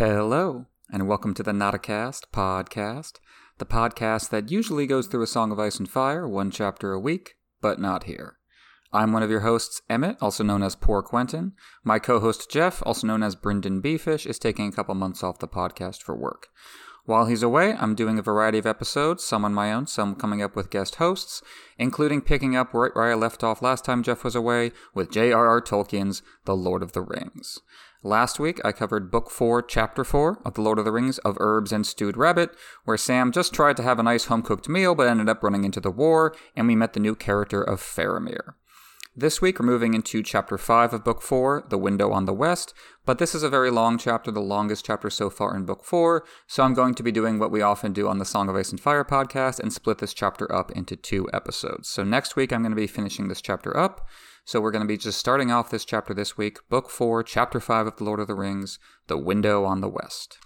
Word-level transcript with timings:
Hello, 0.00 0.64
and 0.90 1.06
welcome 1.06 1.34
to 1.34 1.42
the 1.42 1.52
Notacast 1.52 2.22
podcast, 2.32 3.18
the 3.58 3.66
podcast 3.66 4.30
that 4.30 4.50
usually 4.50 4.86
goes 4.86 5.06
through 5.06 5.24
a 5.24 5.26
Song 5.26 5.52
of 5.52 5.58
Ice 5.58 5.78
and 5.78 5.90
Fire, 5.90 6.26
one 6.26 6.50
chapter 6.50 6.94
a 6.94 6.98
week, 6.98 7.34
but 7.60 7.78
not 7.78 8.04
here. 8.04 8.38
I'm 8.94 9.12
one 9.12 9.22
of 9.22 9.28
your 9.28 9.40
hosts, 9.40 9.82
Emmett, 9.90 10.16
also 10.18 10.42
known 10.42 10.62
as 10.62 10.74
Poor 10.74 11.02
Quentyn. 11.02 11.52
My 11.84 11.98
co 11.98 12.18
host, 12.18 12.50
Jeff, 12.50 12.82
also 12.86 13.06
known 13.06 13.22
as 13.22 13.34
Brendan 13.34 13.82
Beefish, 13.82 14.24
is 14.24 14.38
taking 14.38 14.68
a 14.68 14.72
couple 14.72 14.94
months 14.94 15.22
off 15.22 15.38
the 15.38 15.46
podcast 15.46 16.00
for 16.00 16.16
work. 16.16 16.48
While 17.04 17.26
he's 17.26 17.42
away, 17.42 17.74
I'm 17.74 17.94
doing 17.94 18.18
a 18.18 18.22
variety 18.22 18.56
of 18.56 18.64
episodes, 18.64 19.22
some 19.22 19.44
on 19.44 19.52
my 19.52 19.70
own, 19.70 19.86
some 19.86 20.14
coming 20.14 20.40
up 20.40 20.56
with 20.56 20.70
guest 20.70 20.94
hosts, 20.94 21.42
including 21.76 22.22
picking 22.22 22.56
up 22.56 22.72
right 22.72 22.94
where 22.94 23.12
I 23.12 23.14
left 23.14 23.44
off 23.44 23.60
last 23.60 23.84
time 23.84 24.02
Jeff 24.02 24.24
was 24.24 24.34
away 24.34 24.72
with 24.94 25.12
J.R.R. 25.12 25.60
Tolkien's 25.60 26.22
The 26.46 26.56
Lord 26.56 26.82
of 26.82 26.92
the 26.92 27.02
Rings. 27.02 27.58
Last 28.02 28.40
week, 28.40 28.62
I 28.64 28.72
covered 28.72 29.10
Book 29.10 29.30
4, 29.30 29.60
Chapter 29.60 30.04
4 30.04 30.40
of 30.46 30.54
The 30.54 30.62
Lord 30.62 30.78
of 30.78 30.86
the 30.86 30.92
Rings 30.92 31.18
of 31.18 31.36
Herbs 31.38 31.70
and 31.70 31.86
Stewed 31.86 32.16
Rabbit, 32.16 32.56
where 32.84 32.96
Sam 32.96 33.30
just 33.30 33.52
tried 33.52 33.76
to 33.76 33.82
have 33.82 33.98
a 33.98 34.02
nice 34.02 34.24
home 34.24 34.40
cooked 34.40 34.70
meal 34.70 34.94
but 34.94 35.06
ended 35.06 35.28
up 35.28 35.42
running 35.42 35.64
into 35.64 35.80
the 35.80 35.90
war, 35.90 36.34
and 36.56 36.66
we 36.66 36.74
met 36.74 36.94
the 36.94 37.00
new 37.00 37.14
character 37.14 37.62
of 37.62 37.78
Faramir. 37.78 38.54
This 39.20 39.42
week, 39.42 39.60
we're 39.60 39.66
moving 39.66 39.92
into 39.92 40.22
Chapter 40.22 40.56
5 40.56 40.94
of 40.94 41.04
Book 41.04 41.20
4, 41.20 41.66
The 41.68 41.76
Window 41.76 42.10
on 42.10 42.24
the 42.24 42.32
West, 42.32 42.72
but 43.04 43.18
this 43.18 43.34
is 43.34 43.42
a 43.42 43.50
very 43.50 43.70
long 43.70 43.98
chapter, 43.98 44.30
the 44.30 44.40
longest 44.40 44.86
chapter 44.86 45.10
so 45.10 45.28
far 45.28 45.54
in 45.54 45.66
Book 45.66 45.84
4, 45.84 46.24
so 46.46 46.62
I'm 46.62 46.72
going 46.72 46.94
to 46.94 47.02
be 47.02 47.12
doing 47.12 47.38
what 47.38 47.50
we 47.50 47.60
often 47.60 47.92
do 47.92 48.08
on 48.08 48.16
the 48.16 48.24
Song 48.24 48.48
of 48.48 48.56
Ice 48.56 48.70
and 48.70 48.80
Fire 48.80 49.04
podcast 49.04 49.60
and 49.60 49.74
split 49.74 49.98
this 49.98 50.14
chapter 50.14 50.50
up 50.50 50.70
into 50.70 50.96
two 50.96 51.28
episodes. 51.34 51.90
So 51.90 52.02
next 52.02 52.34
week, 52.34 52.50
I'm 52.50 52.62
going 52.62 52.72
to 52.72 52.76
be 52.76 52.86
finishing 52.86 53.28
this 53.28 53.42
chapter 53.42 53.76
up. 53.76 54.08
So 54.46 54.58
we're 54.58 54.70
going 54.70 54.84
to 54.84 54.88
be 54.88 54.96
just 54.96 55.18
starting 55.18 55.52
off 55.52 55.68
this 55.68 55.84
chapter 55.84 56.14
this 56.14 56.38
week, 56.38 56.56
Book 56.70 56.88
4, 56.88 57.22
Chapter 57.22 57.60
5 57.60 57.88
of 57.88 57.96
The 57.96 58.04
Lord 58.04 58.20
of 58.20 58.26
the 58.26 58.34
Rings, 58.34 58.78
The 59.08 59.18
Window 59.18 59.66
on 59.66 59.82
the 59.82 59.88
West. 59.90 60.38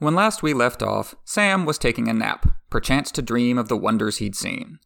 When 0.00 0.16
last 0.16 0.42
we 0.42 0.52
left 0.52 0.82
off, 0.82 1.14
Sam 1.24 1.64
was 1.64 1.78
taking 1.78 2.08
a 2.08 2.12
nap, 2.12 2.56
perchance 2.70 3.12
to 3.12 3.22
dream 3.22 3.56
of 3.56 3.68
the 3.68 3.76
wonders 3.76 4.16
he'd 4.16 4.34
seen. 4.34 4.80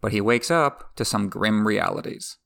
But 0.00 0.12
he 0.12 0.20
wakes 0.20 0.50
up 0.50 0.94
to 0.96 1.04
some 1.04 1.28
grim 1.28 1.66
realities. 1.66 2.38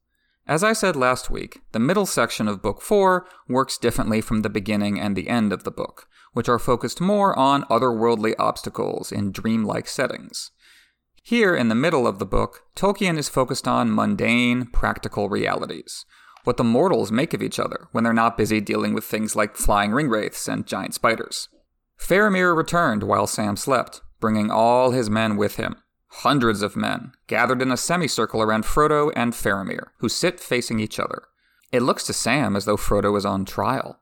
As 0.46 0.64
I 0.64 0.72
said 0.72 0.96
last 0.96 1.30
week, 1.30 1.60
the 1.72 1.78
middle 1.78 2.06
section 2.06 2.48
of 2.48 2.62
Book 2.62 2.82
4 2.82 3.26
works 3.48 3.78
differently 3.78 4.20
from 4.20 4.42
the 4.42 4.50
beginning 4.50 4.98
and 4.98 5.14
the 5.14 5.28
end 5.28 5.52
of 5.52 5.62
the 5.62 5.70
book, 5.70 6.08
which 6.32 6.48
are 6.48 6.58
focused 6.58 7.00
more 7.00 7.38
on 7.38 7.62
otherworldly 7.64 8.34
obstacles 8.38 9.12
in 9.12 9.30
dreamlike 9.30 9.86
settings. 9.86 10.50
Here, 11.22 11.54
in 11.54 11.68
the 11.68 11.76
middle 11.76 12.08
of 12.08 12.18
the 12.18 12.26
book, 12.26 12.62
Tolkien 12.74 13.16
is 13.16 13.28
focused 13.28 13.68
on 13.68 13.94
mundane, 13.94 14.66
practical 14.66 15.28
realities. 15.28 16.04
What 16.42 16.56
the 16.56 16.64
mortals 16.64 17.12
make 17.12 17.32
of 17.32 17.42
each 17.42 17.60
other 17.60 17.86
when 17.92 18.02
they're 18.02 18.12
not 18.12 18.36
busy 18.36 18.60
dealing 18.60 18.94
with 18.94 19.04
things 19.04 19.36
like 19.36 19.56
flying 19.56 19.92
ringwraiths 19.92 20.52
and 20.52 20.66
giant 20.66 20.94
spiders. 20.94 21.48
Faramir 21.96 22.56
returned 22.56 23.04
while 23.04 23.28
Sam 23.28 23.56
slept, 23.56 24.00
bringing 24.18 24.50
all 24.50 24.90
his 24.90 25.08
men 25.08 25.36
with 25.36 25.54
him. 25.54 25.76
Hundreds 26.16 26.60
of 26.60 26.76
men, 26.76 27.12
gathered 27.26 27.62
in 27.62 27.72
a 27.72 27.76
semicircle 27.76 28.42
around 28.42 28.64
Frodo 28.64 29.10
and 29.16 29.32
Faramir, 29.32 29.88
who 29.98 30.08
sit 30.08 30.38
facing 30.38 30.78
each 30.78 31.00
other. 31.00 31.22
It 31.72 31.80
looks 31.82 32.04
to 32.04 32.12
Sam 32.12 32.54
as 32.54 32.66
though 32.66 32.76
Frodo 32.76 33.16
is 33.16 33.24
on 33.24 33.46
trial. 33.46 33.98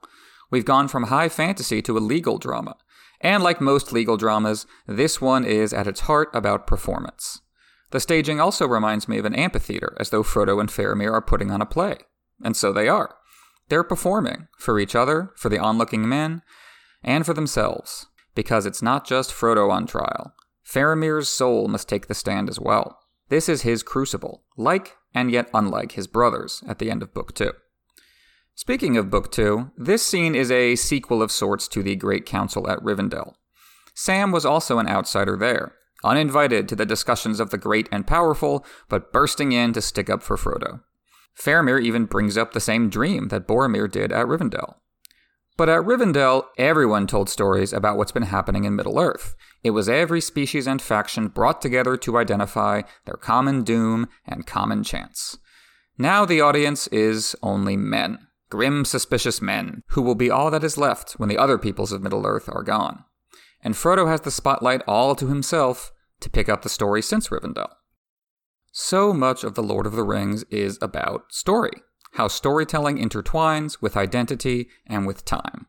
We've 0.51 0.65
gone 0.65 0.89
from 0.89 1.05
high 1.05 1.29
fantasy 1.29 1.81
to 1.83 1.97
a 1.97 2.01
legal 2.01 2.39
drama, 2.39 2.77
and 3.21 3.45
like 3.45 3.61
most 3.61 3.93
legal 3.93 4.17
dramas, 4.17 4.67
this 4.89 5.21
one 5.21 5.45
is 5.45 5.73
at 5.73 5.87
its 5.87 6.01
heart 6.01 6.29
about 6.35 6.67
performance. 6.67 7.43
The 7.93 8.01
staging 8.01 8.41
also 8.41 8.67
reminds 8.67 9.09
me 9.09 9.19
of 9.19 9.25
an 9.25 9.35
amphitheater, 9.35 9.97
as 10.01 10.11
though 10.11 10.25
Frodo 10.25 10.61
and 10.61 10.69
Faramir 10.69 11.13
are 11.13 11.23
putting 11.23 11.51
on 11.51 11.63
a 11.63 11.67
play. 11.67 11.99
And 12.43 12.57
so 12.57 12.73
they 12.73 12.89
are. 12.89 13.15
They're 13.69 13.85
performing 13.85 14.49
for 14.59 14.81
each 14.81 14.97
other, 14.97 15.33
for 15.37 15.49
the 15.49 15.59
onlooking 15.59 16.09
men, 16.09 16.43
and 17.05 17.25
for 17.25 17.35
themselves, 17.35 18.07
because 18.35 18.67
it's 18.67 18.83
not 18.83 19.07
just 19.07 19.33
Frodo 19.33 19.71
on 19.71 19.87
trial. 19.87 20.35
Faramir's 20.71 21.29
soul 21.29 21.67
must 21.67 21.89
take 21.89 22.07
the 22.07 22.15
stand 22.15 22.49
as 22.49 22.61
well. 22.61 23.01
This 23.29 23.49
is 23.49 23.63
his 23.63 23.83
crucible, 23.83 24.45
like 24.57 24.97
and 25.13 25.31
yet 25.31 25.51
unlike 25.53 25.93
his 25.93 26.07
brothers 26.07 26.63
at 26.69 26.79
the 26.79 26.91
end 26.91 27.03
of 27.03 27.13
Book 27.13 27.35
2. 27.35 27.53
Speaking 28.55 28.97
of 28.97 29.11
Book 29.11 29.33
2, 29.33 29.73
this 29.77 30.07
scene 30.07 30.35
is 30.35 30.51
a 30.51 30.77
sequel 30.77 31.23
of 31.23 31.33
sorts 31.33 31.67
to 31.69 31.83
the 31.83 31.97
Great 31.97 32.25
Council 32.25 32.71
at 32.71 32.79
Rivendell. 32.81 33.35
Sam 33.95 34.31
was 34.31 34.47
also 34.47 34.79
an 34.79 34.89
outsider 34.89 35.37
there, 35.37 35.75
uninvited 36.05 36.69
to 36.69 36.77
the 36.77 36.87
discussions 36.87 37.41
of 37.41 37.51
the 37.51 37.59
great 37.59 37.89
and 37.91 38.07
powerful, 38.07 38.65
but 38.89 39.13
bursting 39.13 39.51
in 39.51 39.73
to 39.73 39.81
stick 39.81 40.09
up 40.09 40.23
for 40.23 40.37
Frodo. 40.37 40.83
Faramir 41.37 41.83
even 41.83 42.05
brings 42.05 42.37
up 42.39 42.53
the 42.53 42.61
same 42.61 42.89
dream 42.89 43.29
that 43.29 43.49
Boromir 43.49 43.91
did 43.91 44.13
at 44.13 44.27
Rivendell. 44.27 44.77
But 45.61 45.69
at 45.69 45.83
Rivendell, 45.83 46.47
everyone 46.57 47.07
told 47.07 47.29
stories 47.29 47.75
about 47.75 47.99
what's 47.99 48.13
been 48.13 48.23
happening 48.23 48.65
in 48.65 48.75
Middle 48.75 48.99
Earth. 48.99 49.37
It 49.63 49.73
was 49.73 49.91
every 49.91 50.23
species 50.23 50.67
and 50.67 50.81
faction 50.81 51.29
brought 51.29 51.61
together 51.61 51.99
to 51.99 52.17
identify 52.17 52.81
their 53.05 53.19
common 53.19 53.63
doom 53.63 54.09
and 54.27 54.47
common 54.47 54.83
chance. 54.85 55.37
Now 55.99 56.25
the 56.25 56.41
audience 56.41 56.87
is 56.87 57.37
only 57.43 57.77
men 57.77 58.21
grim, 58.49 58.87
suspicious 58.87 59.43
men, 59.43 59.83
who 59.89 60.01
will 60.01 60.15
be 60.15 60.31
all 60.31 60.51
that 60.51 60.65
is 60.65 60.79
left 60.79 61.13
when 61.19 61.29
the 61.29 61.37
other 61.37 61.59
peoples 61.59 61.93
of 61.93 62.03
Middle 62.03 62.27
Earth 62.27 62.49
are 62.51 62.63
gone. 62.63 63.05
And 63.63 63.75
Frodo 63.75 64.09
has 64.09 64.23
the 64.23 64.31
spotlight 64.31 64.81
all 64.89 65.15
to 65.15 65.27
himself 65.27 65.93
to 66.21 66.31
pick 66.31 66.49
up 66.49 66.63
the 66.63 66.71
story 66.71 67.03
since 67.03 67.29
Rivendell. 67.29 67.69
So 68.73 69.13
much 69.13 69.45
of 69.45 69.57
The 69.57 69.63
Lord 69.63 69.85
of 69.85 69.93
the 69.93 70.05
Rings 70.05 70.43
is 70.45 70.79
about 70.81 71.35
story, 71.35 71.83
how 72.13 72.29
storytelling 72.29 72.99
intertwines 72.99 73.81
with 73.81 73.97
identity 73.97 74.69
and 74.87 75.07
with 75.07 75.25
time. 75.25 75.67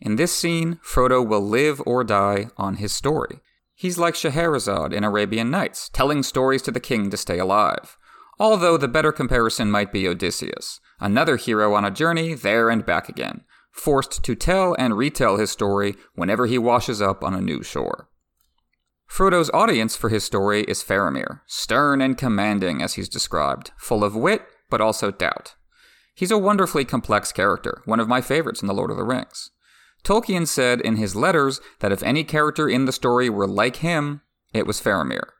In 0.00 0.16
this 0.16 0.36
scene, 0.36 0.78
Frodo 0.82 1.26
will 1.26 1.40
live 1.40 1.80
or 1.86 2.04
die 2.04 2.48
on 2.56 2.76
his 2.76 2.92
story. 2.92 3.40
He's 3.74 3.98
like 3.98 4.14
Scheherazade 4.14 4.92
in 4.92 5.04
Arabian 5.04 5.50
Nights, 5.50 5.88
telling 5.88 6.22
stories 6.22 6.62
to 6.62 6.70
the 6.70 6.80
king 6.80 7.10
to 7.10 7.16
stay 7.16 7.38
alive. 7.38 7.96
Although 8.38 8.76
the 8.76 8.88
better 8.88 9.12
comparison 9.12 9.70
might 9.70 9.92
be 9.92 10.06
Odysseus, 10.06 10.80
another 11.00 11.36
hero 11.36 11.74
on 11.74 11.84
a 11.84 11.90
journey 11.90 12.34
there 12.34 12.68
and 12.68 12.84
back 12.84 13.08
again, 13.08 13.42
forced 13.72 14.22
to 14.24 14.34
tell 14.34 14.74
and 14.78 14.96
retell 14.96 15.36
his 15.36 15.50
story 15.50 15.94
whenever 16.14 16.46
he 16.46 16.58
washes 16.58 17.00
up 17.00 17.22
on 17.24 17.34
a 17.34 17.40
new 17.40 17.62
shore. 17.62 18.08
Frodo's 19.08 19.50
audience 19.50 19.94
for 19.96 20.08
his 20.08 20.24
story 20.24 20.62
is 20.64 20.82
Faramir, 20.82 21.40
stern 21.46 22.02
and 22.02 22.18
commanding 22.18 22.82
as 22.82 22.94
he's 22.94 23.08
described, 23.08 23.70
full 23.78 24.02
of 24.02 24.16
wit, 24.16 24.42
but 24.70 24.80
also 24.80 25.10
doubt. 25.10 25.54
He's 26.14 26.30
a 26.30 26.38
wonderfully 26.38 26.84
complex 26.84 27.32
character, 27.32 27.82
one 27.84 28.00
of 28.00 28.08
my 28.08 28.20
favorites 28.20 28.62
in 28.62 28.68
The 28.68 28.74
Lord 28.74 28.90
of 28.90 28.96
the 28.96 29.04
Rings. 29.04 29.50
Tolkien 30.02 30.46
said 30.46 30.80
in 30.80 30.96
his 30.96 31.16
letters 31.16 31.60
that 31.80 31.92
if 31.92 32.02
any 32.02 32.24
character 32.24 32.68
in 32.68 32.84
the 32.84 32.92
story 32.92 33.28
were 33.28 33.46
like 33.46 33.76
him, 33.76 34.22
it 34.54 34.66
was 34.66 34.80
Faramir 34.80 35.30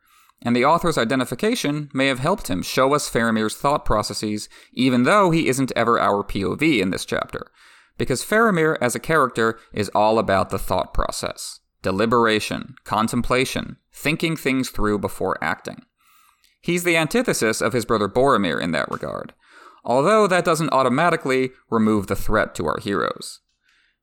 and 0.42 0.54
the 0.54 0.64
author's 0.64 0.98
identification 0.98 1.90
may 1.92 2.06
have 2.06 2.18
helped 2.18 2.48
him 2.48 2.62
show 2.62 2.94
us 2.94 3.10
Faramir's 3.10 3.56
thought 3.56 3.84
processes, 3.84 4.48
even 4.72 5.04
though 5.04 5.30
he 5.30 5.48
isn't 5.48 5.72
ever 5.74 5.98
our 5.98 6.22
POV 6.22 6.80
in 6.80 6.90
this 6.90 7.04
chapter. 7.04 7.46
Because 7.98 8.24
Faramir 8.24 8.76
as 8.80 8.94
a 8.94 9.00
character 9.00 9.58
is 9.72 9.88
all 9.94 10.18
about 10.18 10.50
the 10.50 10.58
thought 10.58 10.92
process 10.92 11.60
deliberation, 11.82 12.74
contemplation, 12.82 13.76
thinking 13.92 14.36
things 14.36 14.70
through 14.70 14.98
before 14.98 15.38
acting. 15.40 15.84
He's 16.66 16.82
the 16.82 16.96
antithesis 16.96 17.60
of 17.60 17.72
his 17.72 17.84
brother 17.84 18.08
Boromir 18.08 18.60
in 18.60 18.72
that 18.72 18.90
regard, 18.90 19.32
although 19.84 20.26
that 20.26 20.44
doesn't 20.44 20.72
automatically 20.72 21.52
remove 21.70 22.08
the 22.08 22.16
threat 22.16 22.56
to 22.56 22.66
our 22.66 22.80
heroes. 22.80 23.38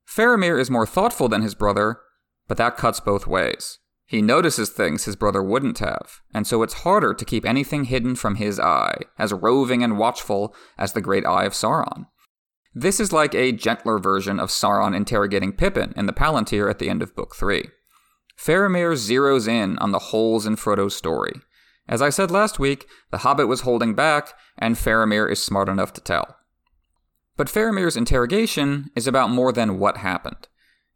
Faramir 0.07 0.57
is 0.57 0.71
more 0.71 0.85
thoughtful 0.85 1.27
than 1.27 1.41
his 1.41 1.55
brother, 1.55 1.99
but 2.47 2.55
that 2.55 2.77
cuts 2.77 3.01
both 3.01 3.27
ways. 3.27 3.79
He 4.05 4.21
notices 4.21 4.69
things 4.69 5.03
his 5.03 5.17
brother 5.17 5.43
wouldn't 5.43 5.79
have, 5.79 6.21
and 6.33 6.47
so 6.47 6.63
it's 6.63 6.85
harder 6.85 7.13
to 7.13 7.25
keep 7.25 7.43
anything 7.43 7.83
hidden 7.83 8.15
from 8.15 8.35
his 8.35 8.61
eye, 8.61 8.95
as 9.19 9.33
roving 9.33 9.83
and 9.83 9.97
watchful 9.97 10.55
as 10.77 10.93
the 10.93 11.01
great 11.01 11.25
eye 11.25 11.43
of 11.43 11.51
Sauron. 11.51 12.05
This 12.73 13.01
is 13.01 13.11
like 13.11 13.35
a 13.35 13.51
gentler 13.51 13.99
version 13.99 14.39
of 14.39 14.47
Sauron 14.47 14.95
interrogating 14.95 15.51
Pippin 15.51 15.93
in 15.97 16.05
the 16.05 16.13
Palantir 16.13 16.69
at 16.69 16.79
the 16.79 16.87
end 16.87 17.03
of 17.03 17.13
Book 17.13 17.35
3. 17.35 17.65
Faramir 18.39 18.93
zeroes 18.93 19.49
in 19.49 19.77
on 19.79 19.91
the 19.91 19.99
holes 19.99 20.45
in 20.45 20.55
Frodo's 20.55 20.95
story. 20.95 21.33
As 21.87 22.01
I 22.01 22.09
said 22.09 22.31
last 22.31 22.59
week, 22.59 22.87
the 23.11 23.19
Hobbit 23.19 23.47
was 23.47 23.61
holding 23.61 23.93
back, 23.93 24.33
and 24.57 24.75
Faramir 24.75 25.29
is 25.29 25.43
smart 25.43 25.69
enough 25.69 25.93
to 25.93 26.01
tell. 26.01 26.37
But 27.35 27.47
Faramir's 27.47 27.97
interrogation 27.97 28.89
is 28.95 29.07
about 29.07 29.29
more 29.29 29.51
than 29.51 29.79
what 29.79 29.97
happened. 29.97 30.47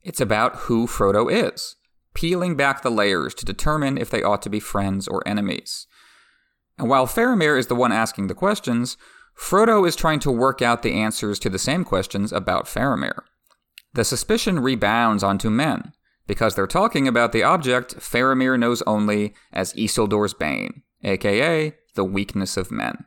It's 0.02 0.22
about 0.22 0.56
who 0.56 0.88
Frodo 0.88 1.32
is 1.32 1.76
peeling 2.18 2.56
back 2.56 2.82
the 2.82 2.90
layers 2.90 3.36
to 3.36 3.46
determine 3.46 3.96
if 3.96 4.10
they 4.10 4.24
ought 4.24 4.42
to 4.42 4.50
be 4.50 4.60
friends 4.60 5.08
or 5.08 5.22
enemies. 5.28 5.86
And 6.76 6.90
while 6.90 7.06
Faramir 7.06 7.60
is 7.60 7.68
the 7.68 7.76
one 7.76 7.92
asking 7.92 8.26
the 8.26 8.34
questions, 8.34 8.98
Frodo 9.40 9.88
is 9.88 9.96
trying 9.96 10.20
to 10.22 10.32
work 10.32 10.60
out 10.60 10.82
the 10.82 10.94
answers 10.94 11.38
to 11.38 11.50
the 11.50 11.60
same 11.60 11.84
questions 11.84 12.34
about 12.34 12.66
Faramir. 12.66 13.20
The 13.94 14.04
suspicion 14.04 14.60
rebounds 14.62 15.22
onto 15.22 15.52
men, 15.52 15.94
because 16.28 16.56
they're 16.56 16.68
talking 16.68 17.08
about 17.08 17.32
the 17.32 17.44
object 17.44 17.98
Faramir 17.98 18.60
knows 18.60 18.84
only 18.86 19.34
as 19.52 19.74
Isildur's 19.74 20.34
Bane, 20.34 20.84
aka 21.04 21.74
the 21.96 22.04
weakness 22.04 22.58
of 22.58 22.72
men. 22.72 23.06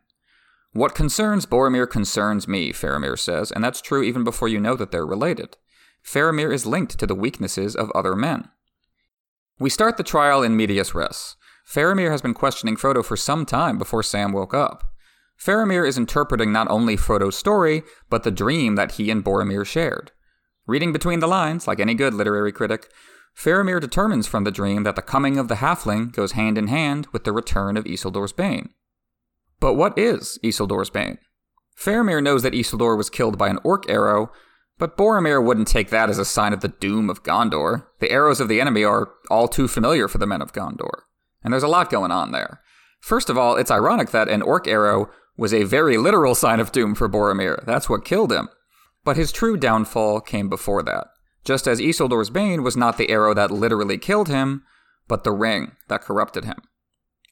What 0.72 0.94
concerns 0.94 1.46
Boromir 1.46 1.88
concerns 1.88 2.46
me, 2.46 2.72
Faramir 2.72 3.19
says, 3.19 3.50
and 3.50 3.62
that's 3.62 3.81
true 3.81 4.02
even 4.02 4.25
before 4.25 4.49
you 4.49 4.61
know 4.61 4.76
that 4.76 4.90
they're 4.90 5.06
related. 5.06 5.56
Faramir 6.05 6.52
is 6.52 6.67
linked 6.67 6.99
to 6.99 7.06
the 7.06 7.14
weaknesses 7.14 7.75
of 7.75 7.90
other 7.90 8.14
men. 8.14 8.49
We 9.58 9.69
start 9.69 9.96
the 9.96 10.02
trial 10.02 10.43
in 10.43 10.56
medias 10.56 10.94
res. 10.94 11.37
Faramir 11.69 12.11
has 12.11 12.23
been 12.23 12.34
questioning 12.34 12.76
Frodo 12.76 13.05
for 13.05 13.16
some 13.16 13.44
time 13.44 13.78
before 13.78 14.02
Sam 14.02 14.32
woke 14.32 14.55
up. 14.55 14.84
Faramir 15.38 15.87
is 15.87 15.99
interpreting 15.99 16.52
not 16.52 16.70
only 16.70 16.96
Frodo's 16.96 17.37
story, 17.37 17.82
but 18.08 18.23
the 18.23 18.31
dream 18.31 18.76
that 18.76 18.93
he 18.93 19.11
and 19.11 19.25
Boromir 19.25 19.66
shared. 19.66 20.12
Reading 20.70 20.93
between 20.93 21.19
the 21.19 21.26
lines, 21.26 21.67
like 21.67 21.81
any 21.81 21.94
good 21.94 22.14
literary 22.14 22.52
critic, 22.52 22.93
Faramir 23.37 23.81
determines 23.81 24.28
from 24.28 24.44
the 24.44 24.52
dream 24.52 24.84
that 24.84 24.94
the 24.94 25.02
coming 25.02 25.37
of 25.37 25.49
the 25.49 25.56
halfling 25.56 26.12
goes 26.12 26.32
hand 26.32 26.56
in 26.56 26.69
hand 26.69 27.08
with 27.12 27.25
the 27.25 27.32
return 27.32 27.76
of 27.76 27.87
Isildur's 27.87 28.32
Bane. 28.32 28.69
But 29.58 29.75
what 29.75 29.99
is 29.99 30.38
Isildur's 30.44 30.88
Bane? 30.88 31.19
Faramir 31.76 32.22
knows 32.22 32.44
that 32.44 32.52
Isildur 32.52 32.96
was 32.96 33.11
killed 33.11 33.37
by 33.37 33.49
an 33.49 33.58
orc 33.64 33.90
arrow, 33.90 34.31
but 34.78 34.96
Boromir 34.96 35.44
wouldn't 35.44 35.67
take 35.67 35.90
that 35.90 36.08
as 36.08 36.20
a 36.20 36.25
sign 36.25 36.52
of 36.52 36.61
the 36.61 36.69
doom 36.69 37.11
of 37.11 37.25
Gondor. 37.25 37.87
The 37.99 38.12
arrows 38.12 38.38
of 38.38 38.46
the 38.46 38.61
enemy 38.61 38.84
are 38.84 39.08
all 39.28 39.49
too 39.49 39.66
familiar 39.66 40.06
for 40.06 40.19
the 40.19 40.26
men 40.26 40.40
of 40.40 40.52
Gondor. 40.52 41.02
And 41.43 41.52
there's 41.52 41.64
a 41.64 41.69
lot 41.69 41.90
going 41.90 42.12
on 42.12 42.31
there. 42.31 42.61
First 43.00 43.28
of 43.28 43.37
all, 43.37 43.56
it's 43.56 43.73
ironic 43.73 44.11
that 44.11 44.28
an 44.28 44.40
orc 44.40 44.69
arrow 44.69 45.11
was 45.37 45.52
a 45.52 45.64
very 45.64 45.96
literal 45.96 46.37
sign 46.37 46.61
of 46.61 46.70
doom 46.70 46.94
for 46.94 47.08
Boromir. 47.08 47.66
That's 47.66 47.88
what 47.88 48.05
killed 48.05 48.31
him. 48.31 48.49
But 49.05 49.17
his 49.17 49.32
true 49.32 49.56
downfall 49.56 50.20
came 50.20 50.49
before 50.49 50.82
that. 50.82 51.08
Just 51.44 51.67
as 51.67 51.81
Isildur's 51.81 52.31
Bane 52.31 52.62
was 52.62 52.76
not 52.76 52.99
the 52.99 53.11
arrow 53.11 53.32
that 53.35 53.50
literally 53.50 53.99
killed 53.99 54.29
him, 54.29 54.62
but 55.08 55.25
the 55.25 55.32
ring 55.32 55.73
that 55.88 56.02
corrupted 56.02 56.44
him. 56.44 56.58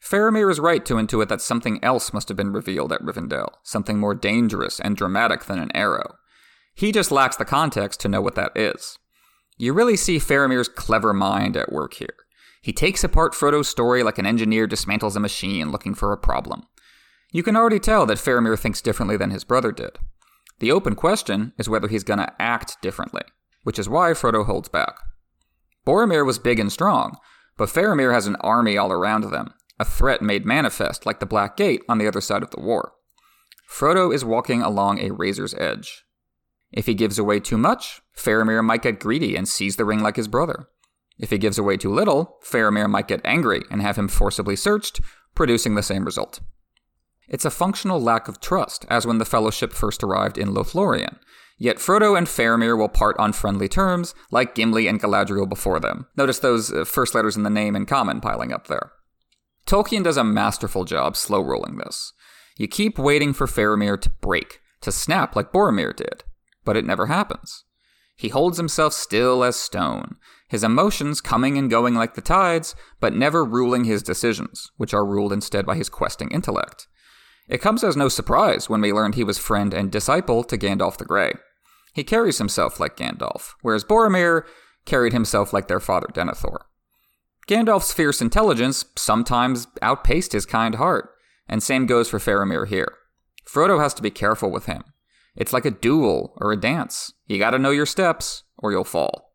Faramir 0.03 0.51
is 0.51 0.61
right 0.61 0.85
to 0.87 0.95
intuit 0.95 1.29
that 1.29 1.43
something 1.43 1.83
else 1.83 2.13
must 2.13 2.29
have 2.29 2.37
been 2.37 2.53
revealed 2.53 2.93
at 2.93 3.03
Rivendell, 3.03 3.49
something 3.63 3.99
more 3.99 4.15
dangerous 4.15 4.81
and 4.81 4.97
dramatic 4.97 5.45
than 5.45 5.59
an 5.59 5.75
arrow. 5.75 6.15
He 6.75 6.93
just 6.93 7.11
lacks 7.11 7.37
the 7.37 7.45
context 7.45 8.01
to 8.01 8.09
know 8.09 8.21
what 8.21 8.37
that 8.37 8.53
is. 8.57 8.99
You 9.57 9.73
really 9.73 9.97
see 9.97 10.19
Faramir's 10.19 10.69
clever 10.69 11.13
mind 11.13 11.57
at 11.57 11.73
work 11.73 11.95
here. 11.95 12.15
He 12.63 12.73
takes 12.73 13.03
apart 13.03 13.35
Frodo's 13.35 13.69
story 13.69 14.03
like 14.03 14.19
an 14.19 14.27
engineer 14.27 14.69
dismantles 14.69 15.17
a 15.17 15.21
machine 15.21 15.71
looking 15.73 15.95
for 15.95 16.13
a 16.13 16.19
problem. 16.19 16.63
You 17.33 17.43
can 17.43 17.57
already 17.57 17.81
tell 17.81 18.07
that 18.07 18.19
Faramir 18.19 18.59
thinks 18.59 18.81
differently 18.81 19.17
than 19.17 19.31
his 19.31 19.45
brother 19.45 19.73
did. 19.73 19.99
The 20.61 20.73
open 20.73 20.95
question 20.95 21.53
is 21.59 21.69
whether 21.69 21.89
he's 21.89 22.05
going 22.05 22.19
to 22.19 22.33
act 22.41 22.81
differently, 22.83 23.23
which 23.63 23.79
is 23.79 23.89
why 23.89 24.11
Frodo 24.11 24.45
holds 24.45 24.69
back. 24.69 24.99
Boromir 25.87 26.27
was 26.27 26.39
big 26.39 26.59
and 26.59 26.73
strong, 26.73 27.17
but 27.57 27.69
Faramir 27.69 28.13
has 28.13 28.27
an 28.27 28.37
army 28.37 28.77
all 28.77 28.93
around 28.93 29.25
them, 29.25 29.55
a 29.79 29.85
threat 29.85 30.21
made 30.21 30.45
manifest 30.45 31.07
like 31.07 31.21
the 31.21 31.27
Black 31.27 31.57
Gate 31.57 31.83
on 31.89 31.99
the 31.99 32.07
other 32.07 32.21
side 32.21 32.43
of 32.43 32.51
the 32.51 32.61
war. 32.61 32.93
Frodo 33.71 34.13
is 34.13 34.25
walking 34.25 34.63
along 34.63 34.99
a 34.99 35.13
razor's 35.13 35.55
edge. 35.55 36.05
If 36.73 36.87
he 36.87 36.95
gives 36.95 37.19
away 37.19 37.41
too 37.41 37.59
much, 37.59 38.01
Faramir 38.17 38.65
might 38.65 38.83
get 38.83 39.01
greedy 39.01 39.37
and 39.37 39.49
seize 39.49 39.77
the 39.77 39.85
ring 39.85 40.01
like 40.01 40.17
his 40.17 40.29
brother. 40.29 40.69
If 41.19 41.31
he 41.31 41.39
gives 41.39 41.59
away 41.59 41.77
too 41.77 41.93
little, 41.93 42.39
Faramir 42.45 42.89
might 42.89 43.09
get 43.09 43.21
angry 43.25 43.63
and 43.71 43.83
have 43.83 43.97
him 43.97 44.09
forcibly 44.09 44.57
searched, 44.57 45.01
producing 45.35 45.75
the 45.75 45.83
same 45.83 46.05
result. 46.05 46.41
It's 47.29 47.45
a 47.45 47.51
functional 47.51 48.01
lack 48.01 48.29
of 48.29 48.41
trust, 48.41 48.87
as 48.89 49.07
when 49.07 49.19
the 49.19 49.25
Fellowship 49.25 49.73
first 49.73 50.03
arrived 50.03 50.39
in 50.39 50.55
Lothlorien. 50.55 51.19
Yet 51.59 51.79
Frodo 51.79 52.17
and 52.17 52.27
Faramir 52.27 52.79
will 52.79 52.89
part 52.89 53.17
on 53.19 53.33
friendly 53.33 53.69
terms, 53.69 54.15
like 54.31 54.55
Gimli 54.55 54.87
and 54.87 55.01
Galadriel 55.01 55.49
before 55.49 55.81
them. 55.81 56.07
Notice 56.17 56.39
those 56.39 56.73
uh, 56.73 56.85
first 56.85 57.15
letters 57.15 57.37
in 57.37 57.43
the 57.43 57.51
name 57.51 57.75
in 57.75 57.85
common 57.85 58.21
piling 58.21 58.53
up 58.53 58.69
there. 58.69 58.93
Tolkien 59.67 60.05
does 60.05 60.17
a 60.17 60.25
masterful 60.25 60.85
job 60.85 61.17
slow 61.17 61.43
rolling 61.43 61.77
this. 61.77 62.13
You 62.57 62.69
keep 62.69 62.99
waiting 62.99 63.33
for 63.33 63.47
Faramir 63.47 64.01
to 64.01 64.11
break, 64.11 64.61
to 64.81 64.93
snap 64.93 65.37
like 65.37 65.53
Boromir 65.53 65.95
did, 65.95 66.25
but 66.65 66.77
it 66.77 66.87
never 66.87 67.07
happens. 67.07 67.65
He 68.17 68.29
holds 68.29 68.57
himself 68.57 68.95
still 68.95 69.45
as 69.45 69.57
stone, 69.57 70.17
his 70.49 70.65
emotions 70.65 71.21
coming 71.21 71.59
and 71.59 71.71
going 71.71 71.95
like 71.95 72.15
the 72.15 72.21
tides, 72.21 72.75
but 72.99 73.15
never 73.15 73.45
ruling 73.45 73.85
his 73.85 74.03
decisions, 74.03 74.71
which 74.77 74.95
are 74.95 75.07
ruled 75.07 75.33
instead 75.33 75.67
by 75.67 75.77
his 75.77 75.89
questing 75.89 76.31
intellect. 76.31 76.89
It 77.49 77.63
comes 77.63 77.83
as 77.83 77.97
no 77.97 78.09
surprise 78.09 78.69
when 78.69 78.81
we 78.81 78.93
learned 78.93 79.15
he 79.15 79.25
was 79.25 79.39
friend 79.39 79.73
and 79.73 79.91
disciple 79.91 80.45
to 80.45 80.59
Gandalf 80.59 80.99
the 80.99 81.05
Grey. 81.05 81.33
He 81.95 82.05
carries 82.05 82.39
himself 82.39 82.79
like 82.79 82.97
Gandalf, 82.97 83.55
whereas 83.63 83.85
Boromir 83.85 84.45
carried 84.85 85.13
himself 85.13 85.53
like 85.53 85.69
their 85.69 85.81
father 85.81 86.09
Denethor. 86.13 86.59
Gandalf's 87.49 87.93
fierce 87.93 88.21
intelligence 88.21 88.85
sometimes 88.97 89.67
outpaced 89.81 90.33
his 90.33 90.45
kind 90.45 90.75
heart, 90.75 91.11
and 91.49 91.63
same 91.63 91.87
goes 91.87 92.09
for 92.09 92.19
Faramir 92.19 92.69
here. 92.69 92.93
Frodo 93.47 93.81
has 93.81 93.95
to 93.95 94.03
be 94.03 94.11
careful 94.11 94.51
with 94.51 94.67
him. 94.67 94.85
It's 95.35 95.53
like 95.55 95.65
a 95.65 95.71
duel 95.71 96.35
or 96.37 96.53
a 96.53 96.61
dance. 96.61 97.15
You 97.27 97.39
gotta 97.39 97.59
know 97.59 97.71
your 97.71 97.87
steps, 97.87 98.43
or 98.59 98.71
you'll 98.71 98.85
fall. 98.85 99.33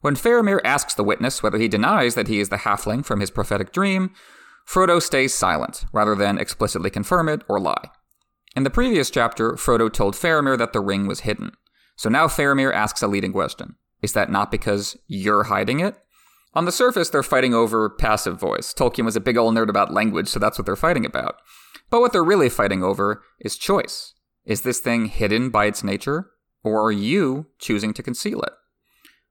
When 0.00 0.14
Faramir 0.14 0.60
asks 0.64 0.94
the 0.94 1.02
witness 1.02 1.42
whether 1.42 1.58
he 1.58 1.66
denies 1.66 2.14
that 2.14 2.28
he 2.28 2.38
is 2.38 2.50
the 2.50 2.58
halfling 2.58 3.04
from 3.04 3.20
his 3.20 3.30
prophetic 3.30 3.72
dream, 3.72 4.12
Frodo 4.66 5.00
stays 5.00 5.34
silent, 5.34 5.84
rather 5.92 6.14
than 6.14 6.38
explicitly 6.38 6.90
confirm 6.90 7.28
it 7.28 7.42
or 7.48 7.60
lie. 7.60 7.90
In 8.56 8.64
the 8.64 8.70
previous 8.70 9.10
chapter, 9.10 9.52
Frodo 9.52 9.92
told 9.92 10.14
Faramir 10.14 10.56
that 10.56 10.72
the 10.72 10.80
ring 10.80 11.06
was 11.06 11.20
hidden. 11.20 11.52
So 11.96 12.08
now 12.08 12.26
Faramir 12.26 12.72
asks 12.72 13.02
a 13.02 13.08
leading 13.08 13.32
question. 13.32 13.76
Is 14.02 14.12
that 14.12 14.30
not 14.30 14.50
because 14.50 14.96
you're 15.06 15.44
hiding 15.44 15.80
it? 15.80 15.96
On 16.54 16.64
the 16.64 16.72
surface, 16.72 17.10
they're 17.10 17.22
fighting 17.22 17.52
over 17.52 17.90
passive 17.90 18.38
voice. 18.38 18.72
Tolkien 18.72 19.04
was 19.04 19.16
a 19.16 19.20
big 19.20 19.36
old 19.36 19.54
nerd 19.54 19.68
about 19.68 19.92
language, 19.92 20.28
so 20.28 20.38
that's 20.38 20.56
what 20.56 20.66
they're 20.66 20.76
fighting 20.76 21.04
about. 21.04 21.36
But 21.90 22.00
what 22.00 22.12
they're 22.12 22.22
really 22.22 22.48
fighting 22.48 22.82
over 22.82 23.22
is 23.40 23.56
choice. 23.56 24.14
Is 24.44 24.60
this 24.60 24.78
thing 24.78 25.06
hidden 25.06 25.50
by 25.50 25.66
its 25.66 25.82
nature, 25.82 26.30
or 26.62 26.82
are 26.84 26.92
you 26.92 27.46
choosing 27.58 27.92
to 27.94 28.02
conceal 28.02 28.40
it? 28.42 28.52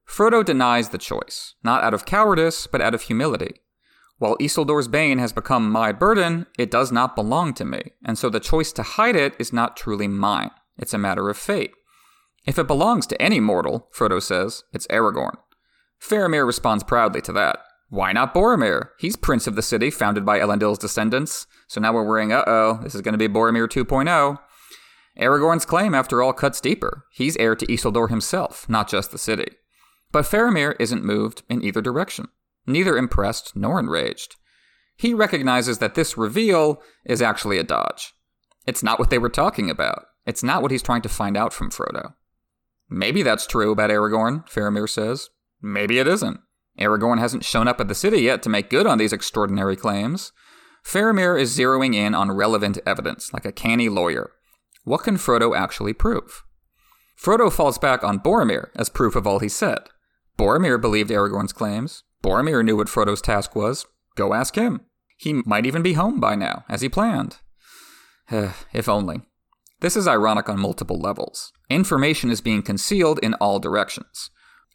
Frodo 0.07 0.43
denies 0.43 0.89
the 0.89 0.97
choice, 0.97 1.55
not 1.63 1.83
out 1.83 1.93
of 1.93 2.05
cowardice, 2.05 2.67
but 2.67 2.81
out 2.81 2.93
of 2.93 3.03
humility. 3.03 3.61
While 4.17 4.37
Isildur's 4.37 4.87
Bane 4.87 5.17
has 5.17 5.33
become 5.33 5.71
my 5.71 5.91
burden, 5.91 6.45
it 6.57 6.71
does 6.71 6.91
not 6.91 7.15
belong 7.15 7.53
to 7.55 7.65
me, 7.65 7.91
and 8.05 8.17
so 8.17 8.29
the 8.29 8.39
choice 8.39 8.71
to 8.73 8.83
hide 8.83 9.15
it 9.15 9.35
is 9.39 9.51
not 9.51 9.75
truly 9.75 10.07
mine. 10.07 10.51
It's 10.77 10.93
a 10.93 10.97
matter 10.97 11.29
of 11.29 11.37
fate. 11.37 11.71
If 12.45 12.59
it 12.59 12.67
belongs 12.67 13.07
to 13.07 13.21
any 13.21 13.39
mortal, 13.39 13.89
Frodo 13.95 14.21
says, 14.21 14.63
it's 14.73 14.87
Aragorn. 14.87 15.37
Faramir 16.01 16.45
responds 16.45 16.83
proudly 16.83 17.21
to 17.21 17.33
that. 17.33 17.59
Why 17.89 18.11
not 18.11 18.33
Boromir? 18.33 18.89
He's 18.97 19.15
prince 19.15 19.45
of 19.47 19.55
the 19.55 19.61
city 19.61 19.89
founded 19.89 20.25
by 20.25 20.39
Elendil's 20.39 20.79
descendants. 20.79 21.45
So 21.67 21.79
now 21.79 21.93
we're 21.93 22.03
worrying, 22.03 22.33
uh 22.33 22.43
oh, 22.47 22.79
this 22.81 22.95
is 22.95 23.01
going 23.01 23.13
to 23.13 23.17
be 23.19 23.27
Boromir 23.31 23.67
2.0. 23.67 24.39
Aragorn's 25.19 25.65
claim, 25.65 25.93
after 25.93 26.21
all, 26.21 26.33
cuts 26.33 26.59
deeper. 26.59 27.05
He's 27.11 27.37
heir 27.37 27.55
to 27.55 27.67
Isildur 27.67 28.09
himself, 28.09 28.67
not 28.67 28.89
just 28.89 29.11
the 29.11 29.19
city. 29.19 29.45
But 30.11 30.25
Faramir 30.25 30.75
isn't 30.79 31.05
moved 31.05 31.43
in 31.49 31.63
either 31.63 31.81
direction, 31.81 32.29
neither 32.65 32.97
impressed 32.97 33.55
nor 33.55 33.79
enraged. 33.79 34.35
He 34.95 35.13
recognizes 35.13 35.79
that 35.79 35.95
this 35.95 36.17
reveal 36.17 36.81
is 37.05 37.21
actually 37.21 37.57
a 37.57 37.63
dodge. 37.63 38.13
It's 38.65 38.83
not 38.83 38.99
what 38.99 39.09
they 39.09 39.17
were 39.17 39.29
talking 39.29 39.69
about. 39.69 40.05
It's 40.25 40.43
not 40.43 40.61
what 40.61 40.71
he's 40.71 40.83
trying 40.83 41.01
to 41.01 41.09
find 41.09 41.35
out 41.35 41.51
from 41.53 41.69
Frodo. 41.69 42.13
Maybe 42.89 43.23
that's 43.23 43.47
true 43.47 43.71
about 43.71 43.89
Aragorn, 43.89 44.47
Faramir 44.47 44.87
says. 44.87 45.29
Maybe 45.61 45.99
it 45.99 46.07
isn't. 46.07 46.39
Aragorn 46.79 47.19
hasn't 47.19 47.45
shown 47.45 47.67
up 47.67 47.79
at 47.81 47.87
the 47.87 47.95
city 47.95 48.21
yet 48.21 48.41
to 48.43 48.49
make 48.49 48.69
good 48.69 48.87
on 48.87 48.97
these 48.97 49.13
extraordinary 49.13 49.75
claims. 49.75 50.31
Faramir 50.85 51.39
is 51.39 51.57
zeroing 51.57 51.95
in 51.95 52.13
on 52.13 52.31
relevant 52.31 52.77
evidence, 52.85 53.33
like 53.33 53.45
a 53.45 53.51
canny 53.51 53.89
lawyer. 53.89 54.31
What 54.83 55.03
can 55.03 55.17
Frodo 55.17 55.55
actually 55.55 55.93
prove? 55.93 56.43
Frodo 57.17 57.51
falls 57.51 57.77
back 57.77 58.03
on 58.03 58.19
Boromir 58.19 58.69
as 58.75 58.89
proof 58.89 59.15
of 59.15 59.25
all 59.25 59.39
he 59.39 59.49
said. 59.49 59.79
Boromir 60.37 60.81
believed 60.81 61.09
Aragorn's 61.09 61.53
claims. 61.53 62.03
Boromir 62.23 62.63
knew 62.63 62.77
what 62.77 62.87
Frodo's 62.87 63.21
task 63.21 63.55
was. 63.55 63.85
Go 64.15 64.33
ask 64.33 64.55
him. 64.55 64.81
He 65.17 65.33
might 65.45 65.65
even 65.65 65.83
be 65.83 65.93
home 65.93 66.19
by 66.19 66.35
now, 66.35 66.63
as 66.69 66.81
he 66.81 66.89
planned. 66.89 67.37
if 68.31 68.89
only. 68.89 69.21
This 69.81 69.97
is 69.97 70.07
ironic 70.07 70.47
on 70.47 70.59
multiple 70.59 70.97
levels. 70.97 71.51
Information 71.69 72.31
is 72.31 72.39
being 72.39 72.61
concealed 72.61 73.19
in 73.19 73.33
all 73.35 73.59
directions. 73.59 74.29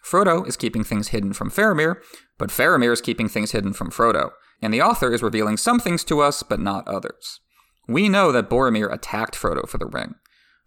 Frodo 0.05 0.47
is 0.47 0.57
keeping 0.57 0.85
things 0.85 1.09
hidden 1.09 1.33
from 1.33 1.51
Faramir, 1.51 1.97
but 2.37 2.51
Faramir 2.51 2.93
is 2.93 3.01
keeping 3.01 3.29
things 3.29 3.53
hidden 3.53 3.73
from 3.73 3.91
Frodo, 3.91 4.31
and 4.61 4.73
the 4.73 4.83
author 4.83 5.13
is 5.13 5.23
revealing 5.23 5.57
some 5.57 5.81
things 5.81 6.05
to 6.05 6.21
us, 6.21 6.43
but 6.43 6.61
not 6.61 6.87
others. 6.87 7.41
We 7.87 8.09
know 8.09 8.31
that 8.33 8.51
Boromir 8.51 8.93
attacked 8.93 9.35
Frodo 9.35 9.67
for 9.67 9.79
the 9.79 9.87
ring. 9.87 10.17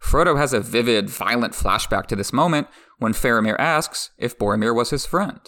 Frodo 0.02 0.36
has 0.36 0.52
a 0.52 0.60
vivid, 0.60 1.08
violent 1.08 1.54
flashback 1.54 2.06
to 2.06 2.16
this 2.16 2.32
moment 2.32 2.66
when 2.98 3.12
Faramir 3.12 3.56
asks 3.58 4.10
if 4.18 4.36
Boromir 4.36 4.74
was 4.74 4.90
his 4.90 5.06
friend. 5.06 5.40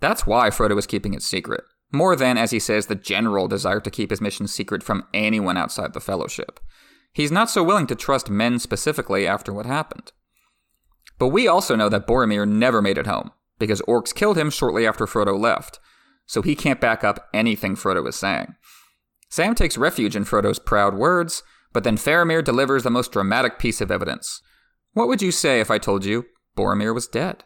That's 0.00 0.26
why 0.26 0.50
Frodo 0.50 0.78
is 0.78 0.86
keeping 0.86 1.14
it 1.14 1.22
secret, 1.22 1.64
more 1.92 2.14
than, 2.14 2.38
as 2.38 2.50
he 2.50 2.58
says, 2.58 2.86
the 2.86 2.94
general 2.94 3.48
desire 3.48 3.80
to 3.80 3.90
keep 3.90 4.10
his 4.10 4.20
mission 4.20 4.46
secret 4.46 4.82
from 4.82 5.04
anyone 5.12 5.56
outside 5.56 5.92
the 5.92 6.00
Fellowship. 6.00 6.60
He's 7.12 7.32
not 7.32 7.50
so 7.50 7.64
willing 7.64 7.86
to 7.88 7.94
trust 7.94 8.30
men 8.30 8.58
specifically 8.58 9.26
after 9.26 9.52
what 9.52 9.66
happened. 9.66 10.12
But 11.18 11.28
we 11.28 11.48
also 11.48 11.74
know 11.74 11.88
that 11.88 12.06
Boromir 12.06 12.46
never 12.46 12.80
made 12.80 12.98
it 12.98 13.06
home, 13.06 13.32
because 13.58 13.82
orcs 13.82 14.14
killed 14.14 14.38
him 14.38 14.50
shortly 14.50 14.86
after 14.86 15.06
Frodo 15.06 15.38
left, 15.38 15.80
so 16.26 16.42
he 16.42 16.54
can't 16.54 16.80
back 16.80 17.02
up 17.02 17.28
anything 17.34 17.74
Frodo 17.74 18.06
is 18.06 18.16
saying. 18.16 18.54
Sam 19.30 19.54
takes 19.54 19.76
refuge 19.76 20.14
in 20.14 20.24
Frodo's 20.24 20.58
proud 20.58 20.94
words, 20.94 21.42
But 21.72 21.84
then 21.84 21.96
Faramir 21.96 22.42
delivers 22.42 22.82
the 22.82 22.90
most 22.90 23.12
dramatic 23.12 23.58
piece 23.58 23.80
of 23.80 23.90
evidence. 23.90 24.40
What 24.92 25.08
would 25.08 25.22
you 25.22 25.30
say 25.30 25.60
if 25.60 25.70
I 25.70 25.78
told 25.78 26.04
you 26.04 26.26
Boromir 26.56 26.94
was 26.94 27.06
dead? 27.06 27.44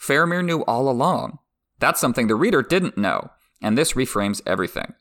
Faramir 0.00 0.44
knew 0.44 0.62
all 0.62 0.88
along. 0.88 1.38
That's 1.78 2.00
something 2.00 2.26
the 2.26 2.34
reader 2.34 2.62
didn't 2.62 2.98
know, 2.98 3.30
and 3.60 3.76
this 3.76 3.92
reframes 3.92 4.42
everything. 4.46 4.94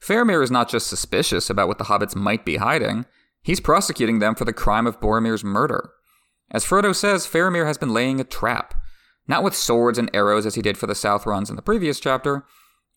Faramir 0.00 0.42
is 0.42 0.50
not 0.50 0.68
just 0.68 0.86
suspicious 0.86 1.50
about 1.50 1.68
what 1.68 1.78
the 1.78 1.84
hobbits 1.84 2.14
might 2.14 2.44
be 2.44 2.56
hiding, 2.56 3.06
he's 3.42 3.60
prosecuting 3.60 4.18
them 4.18 4.34
for 4.34 4.44
the 4.44 4.52
crime 4.52 4.86
of 4.86 5.00
Boromir's 5.00 5.44
murder. 5.44 5.90
As 6.50 6.64
Frodo 6.64 6.94
says, 6.94 7.26
Faramir 7.26 7.66
has 7.66 7.78
been 7.78 7.92
laying 7.92 8.20
a 8.20 8.24
trap, 8.24 8.74
not 9.26 9.42
with 9.42 9.54
swords 9.54 9.98
and 9.98 10.10
arrows 10.14 10.46
as 10.46 10.54
he 10.54 10.62
did 10.62 10.78
for 10.78 10.86
the 10.86 10.94
Southrons 10.94 11.50
in 11.50 11.56
the 11.56 11.62
previous 11.62 11.98
chapter, 11.98 12.44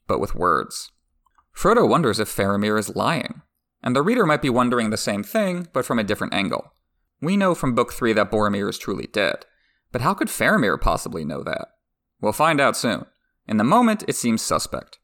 but 0.07 0.19
with 0.19 0.35
words. 0.35 0.91
Frodo 1.55 1.87
wonders 1.87 2.19
if 2.19 2.33
Faramir 2.33 2.77
is 2.77 2.95
lying, 2.95 3.41
and 3.81 3.95
the 3.95 4.01
reader 4.01 4.25
might 4.25 4.41
be 4.41 4.49
wondering 4.49 4.89
the 4.89 4.97
same 4.97 5.23
thing, 5.23 5.67
but 5.73 5.85
from 5.85 5.99
a 5.99 6.03
different 6.03 6.33
angle. 6.33 6.73
We 7.21 7.37
know 7.37 7.55
from 7.55 7.75
Book 7.75 7.91
3 7.91 8.13
that 8.13 8.31
Boromir 8.31 8.69
is 8.69 8.77
truly 8.77 9.07
dead, 9.07 9.45
but 9.91 10.01
how 10.01 10.13
could 10.13 10.29
Faramir 10.29 10.79
possibly 10.79 11.25
know 11.25 11.43
that? 11.43 11.69
We'll 12.21 12.33
find 12.33 12.59
out 12.59 12.77
soon. 12.77 13.05
In 13.47 13.57
the 13.57 13.63
moment, 13.63 14.03
it 14.07 14.15
seems 14.15 14.41
suspect. 14.41 14.99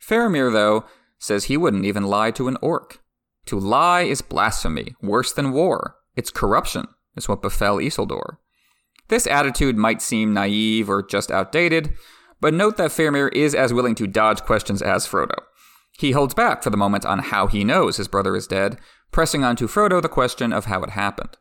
Faramir, 0.00 0.52
though, 0.52 0.84
says 1.18 1.44
he 1.44 1.56
wouldn't 1.56 1.84
even 1.84 2.04
lie 2.04 2.30
to 2.32 2.48
an 2.48 2.56
orc. 2.62 3.00
To 3.46 3.58
lie 3.58 4.02
is 4.02 4.22
blasphemy, 4.22 4.94
worse 5.02 5.32
than 5.32 5.52
war. 5.52 5.96
It's 6.16 6.30
corruption, 6.30 6.86
is 7.16 7.28
what 7.28 7.42
befell 7.42 7.76
Isildur. 7.76 8.38
This 9.08 9.26
attitude 9.26 9.76
might 9.76 10.00
seem 10.00 10.32
naive 10.32 10.88
or 10.88 11.02
just 11.02 11.30
outdated, 11.30 11.92
but 12.40 12.54
note 12.54 12.76
that 12.76 12.90
Faramir 12.90 13.32
is 13.32 13.54
as 13.54 13.72
willing 13.72 13.94
to 13.96 14.06
dodge 14.06 14.42
questions 14.42 14.82
as 14.82 15.06
Frodo. 15.06 15.36
He 15.98 16.12
holds 16.12 16.34
back 16.34 16.62
for 16.62 16.70
the 16.70 16.76
moment 16.76 17.04
on 17.04 17.18
how 17.18 17.46
he 17.46 17.64
knows 17.64 17.96
his 17.96 18.08
brother 18.08 18.34
is 18.34 18.46
dead, 18.46 18.78
pressing 19.10 19.44
on 19.44 19.56
to 19.56 19.68
Frodo 19.68 20.00
the 20.00 20.08
question 20.08 20.52
of 20.52 20.64
how 20.64 20.82
it 20.82 20.90
happened. 20.90 21.36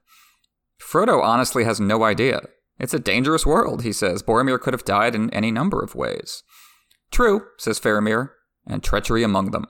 Frodo 0.80 1.24
honestly 1.24 1.64
has 1.64 1.80
no 1.80 2.04
idea. 2.04 2.42
It's 2.80 2.94
a 2.94 3.00
dangerous 3.00 3.46
world, 3.46 3.84
he 3.84 3.94
says. 3.94 4.24
Boromir 4.24 4.60
could 4.60 4.74
have 4.74 4.86
died 4.86 5.16
in 5.16 5.30
any 5.32 5.52
number 5.52 5.82
of 5.82 5.96
ways. 5.96 6.44
True, 7.12 7.44
says 7.58 7.80
Faramir, 7.80 8.32
and 8.66 8.84
treachery 8.84 9.24
among 9.24 9.52
them, 9.52 9.66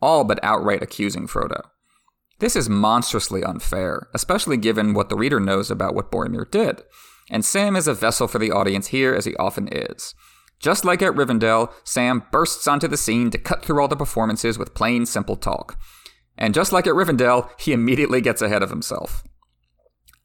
all 0.00 0.24
but 0.24 0.42
outright 0.42 0.82
accusing 0.82 1.26
Frodo. 1.26 1.62
This 2.38 2.56
is 2.56 2.68
monstrously 2.68 3.42
unfair, 3.42 4.08
especially 4.14 4.56
given 4.56 4.94
what 4.94 5.08
the 5.08 5.16
reader 5.16 5.40
knows 5.40 5.70
about 5.70 5.94
what 5.94 6.10
Boromir 6.10 6.50
did. 6.50 6.82
And 7.30 7.44
Sam 7.44 7.76
is 7.76 7.88
a 7.88 7.94
vessel 7.94 8.28
for 8.28 8.38
the 8.38 8.50
audience 8.50 8.88
here, 8.88 9.14
as 9.14 9.24
he 9.24 9.36
often 9.36 9.68
is. 9.68 10.14
Just 10.58 10.84
like 10.84 11.02
at 11.02 11.14
Rivendell, 11.14 11.72
Sam 11.84 12.24
bursts 12.30 12.66
onto 12.66 12.88
the 12.88 12.96
scene 12.96 13.30
to 13.30 13.38
cut 13.38 13.64
through 13.64 13.80
all 13.80 13.88
the 13.88 13.96
performances 13.96 14.58
with 14.58 14.74
plain, 14.74 15.06
simple 15.06 15.36
talk. 15.36 15.78
And 16.36 16.54
just 16.54 16.72
like 16.72 16.86
at 16.86 16.94
Rivendell, 16.94 17.48
he 17.58 17.72
immediately 17.72 18.20
gets 18.20 18.42
ahead 18.42 18.62
of 18.62 18.70
himself. 18.70 19.22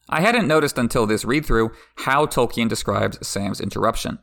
I 0.09 0.21
hadn't 0.21 0.47
noticed 0.47 0.77
until 0.77 1.05
this 1.05 1.23
read 1.23 1.45
through 1.45 1.71
how 1.97 2.25
Tolkien 2.25 2.67
describes 2.67 3.25
Sam's 3.25 3.61
interruption 3.61 4.19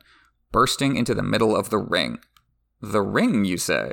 bursting 0.52 0.96
into 0.96 1.14
the 1.14 1.22
middle 1.22 1.54
of 1.54 1.70
the 1.70 1.78
ring. 1.78 2.18
The 2.80 3.02
ring, 3.02 3.44
you 3.44 3.58
say? 3.58 3.92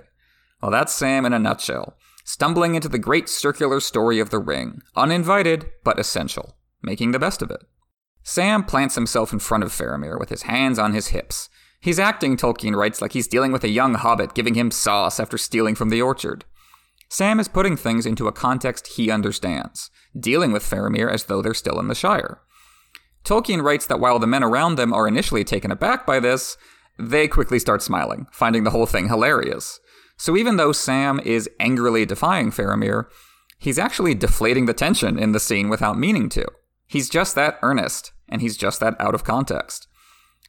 Well, 0.61 0.71
that's 0.71 0.93
Sam 0.93 1.25
in 1.25 1.33
a 1.33 1.39
nutshell, 1.39 1.97
stumbling 2.23 2.75
into 2.75 2.87
the 2.87 2.97
great 2.99 3.27
circular 3.27 3.79
story 3.79 4.19
of 4.19 4.29
the 4.29 4.39
ring, 4.39 4.81
uninvited 4.95 5.69
but 5.83 5.99
essential, 5.99 6.55
making 6.81 7.11
the 7.11 7.19
best 7.19 7.41
of 7.41 7.51
it. 7.51 7.63
Sam 8.23 8.63
plants 8.63 8.95
himself 8.95 9.33
in 9.33 9.39
front 9.39 9.63
of 9.63 9.71
Faramir 9.71 10.17
with 10.17 10.29
his 10.29 10.43
hands 10.43 10.79
on 10.79 10.93
his 10.93 11.07
hips. 11.07 11.49
He's 11.81 11.99
acting, 11.99 12.37
Tolkien 12.37 12.75
writes, 12.75 13.01
like 13.01 13.11
he's 13.11 13.27
dealing 13.27 13.51
with 13.51 13.65
a 13.65 13.69
young 13.69 13.95
hobbit 13.95 14.33
giving 14.33 14.53
him 14.53 14.71
sauce 14.71 15.19
after 15.19 15.37
stealing 15.37 15.75
from 15.75 15.89
the 15.89 16.01
orchard. 16.01 16.45
Sam 17.13 17.39
is 17.39 17.47
putting 17.47 17.77
things 17.77 18.07
into 18.07 18.27
a 18.27 18.31
context 18.31 18.95
he 18.95 19.11
understands, 19.11 19.91
dealing 20.19 20.51
with 20.51 20.67
Faramir 20.67 21.11
as 21.11 21.25
though 21.25 21.43
they're 21.43 21.53
still 21.53 21.79
in 21.79 21.87
the 21.87 21.93
Shire. 21.93 22.41
Tolkien 23.23 23.61
writes 23.61 23.85
that 23.85 23.99
while 23.99 24.17
the 24.17 24.25
men 24.25 24.43
around 24.43 24.77
them 24.77 24.91
are 24.91 25.07
initially 25.07 25.43
taken 25.43 25.69
aback 25.69 26.07
by 26.07 26.19
this, 26.19 26.57
they 26.97 27.27
quickly 27.27 27.59
start 27.59 27.83
smiling, 27.83 28.25
finding 28.31 28.63
the 28.63 28.71
whole 28.71 28.87
thing 28.87 29.09
hilarious. 29.09 29.79
So 30.17 30.35
even 30.35 30.57
though 30.57 30.71
Sam 30.71 31.19
is 31.23 31.47
angrily 31.59 32.03
defying 32.03 32.49
Faramir, 32.49 33.05
he's 33.59 33.77
actually 33.77 34.15
deflating 34.15 34.65
the 34.65 34.73
tension 34.73 35.19
in 35.19 35.33
the 35.33 35.39
scene 35.39 35.69
without 35.69 35.99
meaning 35.99 36.29
to. 36.29 36.47
He's 36.87 37.11
just 37.11 37.35
that 37.35 37.59
earnest, 37.61 38.11
and 38.27 38.41
he's 38.41 38.57
just 38.57 38.79
that 38.79 38.99
out 38.99 39.13
of 39.13 39.23
context. 39.23 39.87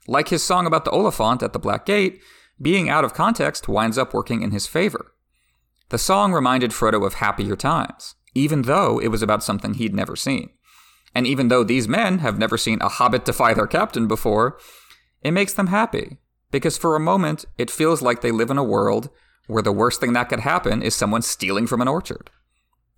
Like 0.09 0.29
his 0.29 0.43
song 0.43 0.65
about 0.65 0.87
the 0.87 0.93
Oliphant 0.93 1.43
at 1.43 1.53
the 1.53 1.59
Black 1.59 1.85
Gate, 1.85 2.23
being 2.59 2.89
out 2.89 3.05
of 3.05 3.13
context 3.13 3.69
winds 3.69 3.99
up 3.99 4.15
working 4.15 4.41
in 4.41 4.51
his 4.51 4.67
favor. 4.67 5.11
The 5.95 5.99
song 5.99 6.33
reminded 6.33 6.73
Frodo 6.73 7.07
of 7.07 7.15
happier 7.15 7.55
times, 7.55 8.17
even 8.35 8.63
though 8.63 8.99
it 8.99 9.13
was 9.13 9.23
about 9.23 9.45
something 9.45 9.75
he'd 9.75 9.95
never 9.95 10.17
seen. 10.17 10.51
And 11.15 11.25
even 11.25 11.47
though 11.47 11.63
these 11.63 11.87
men 11.87 12.19
have 12.19 12.37
never 12.37 12.59
seen 12.59 12.83
a 12.83 12.89
hobbit 12.89 13.25
defy 13.25 13.55
their 13.55 13.69
captain 13.69 14.09
before, 14.09 14.59
it 15.23 15.31
makes 15.31 15.53
them 15.53 15.69
happy, 15.69 16.19
because 16.51 16.77
for 16.77 16.97
a 16.97 16.99
moment 16.99 17.45
it 17.59 17.71
feels 17.71 18.03
like 18.03 18.23
they 18.23 18.33
live 18.33 18.51
in 18.51 18.59
a 18.59 18.65
world 18.65 19.09
where 19.47 19.63
the 19.63 19.71
worst 19.71 20.01
thing 20.01 20.15
that 20.15 20.29
could 20.29 20.41
happen 20.41 20.83
is 20.83 20.97
someone 20.97 21.23
stealing 21.23 21.69
from 21.69 21.81
an 21.81 21.87
orchard. 21.87 22.29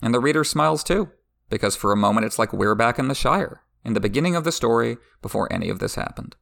And 0.01 0.15
the 0.15 0.19
reader 0.19 0.43
smiles 0.43 0.83
too, 0.83 1.11
because 1.51 1.77
for 1.77 1.93
a 1.93 1.97
moment 1.99 2.25
it's 2.25 2.39
like 2.39 2.55
we're 2.55 2.75
back 2.75 2.99
in 2.99 3.09
the 3.09 3.15
Shire, 3.15 3.61
in 3.85 3.93
the 3.93 4.01
beginning 4.01 4.35
of 4.35 4.45
the 4.45 4.53
story, 4.53 4.97
before 5.21 5.53
any 5.53 5.69
of 5.69 5.81
this 5.81 5.97
happened. 5.97 6.35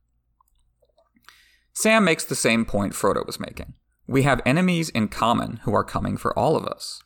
Sam 1.72 2.04
makes 2.04 2.22
the 2.22 2.36
same 2.36 2.64
point 2.64 2.92
Frodo 2.92 3.26
was 3.26 3.40
making. 3.40 3.74
We 4.06 4.22
have 4.22 4.40
enemies 4.44 4.90
in 4.90 5.08
common 5.08 5.60
who 5.64 5.74
are 5.74 5.84
coming 5.84 6.16
for 6.16 6.38
all 6.38 6.56
of 6.56 6.64
us. 6.64 7.02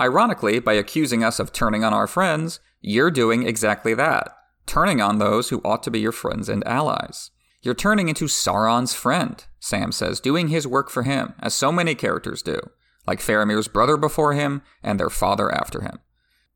Ironically, 0.00 0.58
by 0.60 0.74
accusing 0.74 1.22
us 1.22 1.38
of 1.38 1.52
turning 1.52 1.84
on 1.84 1.92
our 1.92 2.06
friends, 2.06 2.60
you're 2.80 3.10
doing 3.10 3.46
exactly 3.46 3.94
that 3.94 4.34
turning 4.70 5.00
on 5.00 5.18
those 5.18 5.48
who 5.48 5.60
ought 5.64 5.82
to 5.82 5.90
be 5.90 5.98
your 5.98 6.12
friends 6.12 6.48
and 6.48 6.64
allies. 6.64 7.32
You're 7.60 7.74
turning 7.74 8.08
into 8.08 8.26
Sauron's 8.26 8.94
friend, 8.94 9.44
Sam 9.58 9.90
says, 9.90 10.20
doing 10.20 10.46
his 10.46 10.64
work 10.64 10.88
for 10.88 11.02
him, 11.02 11.34
as 11.40 11.54
so 11.54 11.72
many 11.72 11.96
characters 11.96 12.40
do, 12.40 12.58
like 13.04 13.18
Faramir's 13.18 13.66
brother 13.66 13.96
before 13.96 14.32
him 14.32 14.62
and 14.80 14.98
their 14.98 15.10
father 15.10 15.52
after 15.52 15.82
him. 15.82 15.98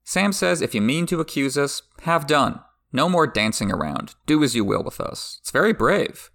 Sam 0.04 0.32
says, 0.32 0.62
if 0.62 0.76
you 0.76 0.80
mean 0.80 1.06
to 1.06 1.20
accuse 1.20 1.58
us, 1.58 1.82
have 2.02 2.28
done. 2.28 2.60
No 2.92 3.08
more 3.08 3.26
dancing 3.26 3.72
around. 3.72 4.14
Do 4.26 4.44
as 4.44 4.54
you 4.54 4.64
will 4.64 4.84
with 4.84 5.00
us. 5.00 5.38
It's 5.40 5.50
very 5.50 5.72
brave. 5.72 6.30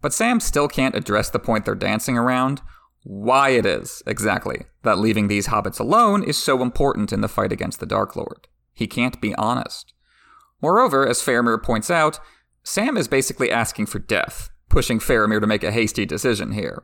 But 0.00 0.12
Sam 0.12 0.40
still 0.40 0.68
can't 0.68 0.94
address 0.94 1.30
the 1.30 1.38
point 1.38 1.64
they're 1.64 1.74
dancing 1.74 2.16
around 2.16 2.62
why 3.08 3.50
it 3.50 3.64
is, 3.64 4.02
exactly, 4.04 4.64
that 4.82 4.98
leaving 4.98 5.28
these 5.28 5.46
hobbits 5.46 5.78
alone 5.78 6.24
is 6.24 6.36
so 6.36 6.60
important 6.60 7.12
in 7.12 7.20
the 7.20 7.28
fight 7.28 7.52
against 7.52 7.78
the 7.78 7.86
Dark 7.86 8.16
Lord. 8.16 8.48
He 8.72 8.88
can't 8.88 9.20
be 9.20 9.32
honest. 9.36 9.92
Moreover, 10.60 11.06
as 11.06 11.22
Faramir 11.22 11.62
points 11.62 11.88
out, 11.88 12.18
Sam 12.64 12.96
is 12.96 13.06
basically 13.06 13.48
asking 13.48 13.86
for 13.86 14.00
death, 14.00 14.50
pushing 14.68 14.98
Faramir 14.98 15.40
to 15.40 15.46
make 15.46 15.62
a 15.62 15.70
hasty 15.70 16.04
decision 16.04 16.50
here. 16.50 16.82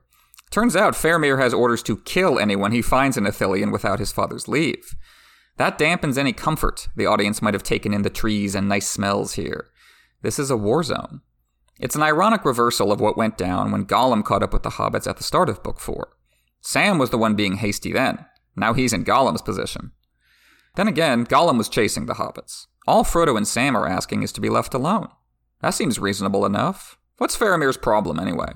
Turns 0.53 0.77
out 0.77 0.95
Faramir 0.95 1.41
has 1.41 1.53
orders 1.53 1.83
to 1.83 1.97
kill 1.97 2.39
anyone 2.39 2.71
he 2.71 2.83
finds 2.83 3.17
in 3.17 3.25
Ithilien 3.25 3.73
without 3.73 3.99
his 3.99 4.13
father's 4.13 4.47
leave. 4.47 4.95
That 5.57 5.77
dampens 5.77 6.17
any 6.17 6.33
comfort 6.33 6.89
the 6.95 7.07
audience 7.07 7.43
might 7.43 7.55
have 7.55 7.65
taken 7.65 7.93
in 7.93 8.03
the 8.03 8.11
trees 8.11 8.55
and 8.55 8.69
nice 8.69 8.89
smells 8.89 9.33
here. 9.33 9.71
This 10.23 10.39
is 10.39 10.53
a 10.53 10.57
war 10.57 10.85
zone. 10.85 11.23
It's 11.81 11.97
an 11.97 12.03
ironic 12.03 12.45
reversal 12.45 12.93
of 12.93 13.01
what 13.01 13.17
went 13.17 13.39
down 13.39 13.73
when 13.73 13.87
Gollum 13.87 14.25
caught 14.25 14.43
up 14.43 14.53
with 14.53 14.63
the 14.63 14.71
hobbits 14.71 15.07
at 15.09 15.17
the 15.17 15.23
start 15.23 15.49
of 15.49 15.63
Book 15.63 15.81
4. 15.81 16.09
Sam 16.61 16.99
was 16.99 17.11
the 17.11 17.19
one 17.19 17.35
being 17.35 17.57
hasty 17.57 17.93
then. 17.93 18.25
Now 18.55 18.73
he's 18.73 18.93
in 18.93 19.05
Gollum's 19.05 19.43
position. 19.43 19.93
Then 20.77 20.89
again, 20.89 21.27
Gollum 21.27 21.59
was 21.59 21.69
chasing 21.69 22.07
the 22.07 22.15
hobbits. 22.15 22.67
All 22.87 23.05
Frodo 23.05 23.37
and 23.37 23.47
Sam 23.47 23.77
are 23.77 23.89
asking 23.89 24.23
is 24.23 24.33
to 24.33 24.41
be 24.41 24.49
left 24.49 24.75
alone. 24.75 25.09
That 25.61 25.71
seems 25.71 25.99
reasonable 25.99 26.45
enough. 26.45 26.99
What's 27.19 27.37
Faramir's 27.37 27.77
problem, 27.77 28.19
anyway? 28.19 28.53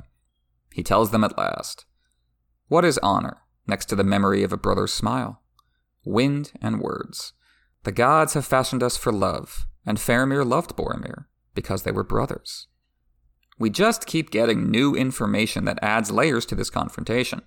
He 0.73 0.83
tells 0.83 1.11
them 1.11 1.25
at 1.25 1.39
last. 1.39 1.85
What 2.69 2.85
is 2.85 2.99
honor, 2.99 3.39
next 3.67 3.87
to 3.87 3.97
the 3.97 4.05
memory 4.05 4.43
of 4.43 4.53
a 4.53 4.57
brother's 4.57 4.93
smile? 4.93 5.41
Wind 6.05 6.53
and 6.61 6.81
words. 6.81 7.33
The 7.85 7.93
gods 7.93 8.35
have 8.35 8.45
fashioned 8.45 8.83
us 8.83 8.97
for 8.97 9.13
love, 9.13 9.67
and 9.85 9.99
Faramir 9.99 10.45
loved 10.45 10.77
Boromir, 10.77 11.27
because 11.55 11.85
they 11.85 11.93
were 11.93 12.03
brothers. 12.03 12.67
We 13.59 13.71
just 13.71 14.07
keep 14.07 14.31
getting 14.31 14.71
new 14.71 14.95
information 14.95 15.65
that 15.65 15.79
adds 15.83 16.11
layers 16.11 16.45
to 16.47 16.55
this 16.55 16.71
confrontation. 16.71 17.43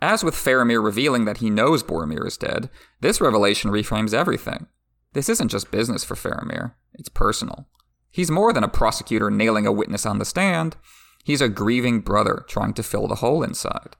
As 0.00 0.22
with 0.22 0.34
Faramir 0.34 0.82
revealing 0.84 1.24
that 1.24 1.38
he 1.38 1.50
knows 1.50 1.82
Boromir 1.82 2.26
is 2.26 2.36
dead, 2.36 2.70
this 3.00 3.20
revelation 3.20 3.70
reframes 3.70 4.14
everything. 4.14 4.66
This 5.12 5.28
isn't 5.28 5.48
just 5.48 5.70
business 5.70 6.04
for 6.04 6.14
Faramir, 6.14 6.74
it's 6.94 7.08
personal. 7.08 7.66
He's 8.10 8.30
more 8.30 8.52
than 8.52 8.64
a 8.64 8.68
prosecutor 8.68 9.30
nailing 9.30 9.66
a 9.66 9.72
witness 9.72 10.06
on 10.06 10.18
the 10.18 10.24
stand, 10.24 10.76
he's 11.24 11.40
a 11.40 11.48
grieving 11.48 12.00
brother 12.00 12.44
trying 12.48 12.74
to 12.74 12.82
fill 12.82 13.08
the 13.08 13.16
hole 13.16 13.42
inside. 13.42 13.96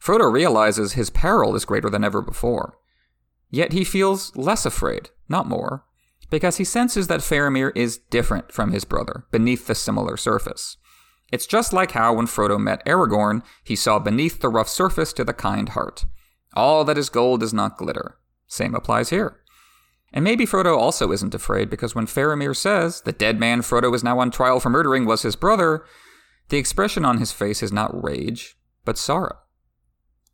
Frodo 0.00 0.32
realizes 0.32 0.92
his 0.92 1.10
peril 1.10 1.56
is 1.56 1.64
greater 1.64 1.90
than 1.90 2.04
ever 2.04 2.22
before. 2.22 2.78
Yet 3.50 3.72
he 3.72 3.82
feels 3.82 4.34
less 4.36 4.64
afraid, 4.64 5.10
not 5.28 5.48
more 5.48 5.84
because 6.30 6.56
he 6.56 6.64
senses 6.64 7.08
that 7.08 7.20
Faramir 7.20 7.72
is 7.74 7.98
different 7.98 8.52
from 8.52 8.72
his 8.72 8.84
brother 8.84 9.24
beneath 9.30 9.66
the 9.66 9.74
similar 9.74 10.16
surface. 10.16 10.76
It's 11.32 11.46
just 11.46 11.72
like 11.72 11.92
how 11.92 12.14
when 12.14 12.26
Frodo 12.26 12.58
met 12.58 12.84
Aragorn, 12.86 13.42
he 13.62 13.76
saw 13.76 13.98
beneath 13.98 14.40
the 14.40 14.48
rough 14.48 14.68
surface 14.68 15.12
to 15.14 15.24
the 15.24 15.32
kind 15.32 15.70
heart. 15.70 16.04
All 16.54 16.84
that 16.84 16.98
is 16.98 17.08
gold 17.08 17.40
does 17.40 17.54
not 17.54 17.76
glitter. 17.76 18.16
Same 18.46 18.74
applies 18.74 19.10
here. 19.10 19.36
And 20.12 20.24
maybe 20.24 20.44
Frodo 20.44 20.76
also 20.76 21.12
isn't 21.12 21.34
afraid 21.34 21.70
because 21.70 21.94
when 21.94 22.06
Faramir 22.06 22.56
says 22.56 23.02
the 23.02 23.12
dead 23.12 23.38
man 23.38 23.60
Frodo 23.60 23.94
is 23.94 24.02
now 24.02 24.18
on 24.18 24.32
trial 24.32 24.58
for 24.58 24.70
murdering 24.70 25.06
was 25.06 25.22
his 25.22 25.36
brother, 25.36 25.84
the 26.48 26.58
expression 26.58 27.04
on 27.04 27.18
his 27.18 27.30
face 27.30 27.62
is 27.62 27.72
not 27.72 28.02
rage, 28.02 28.56
but 28.84 28.98
sorrow. 28.98 29.38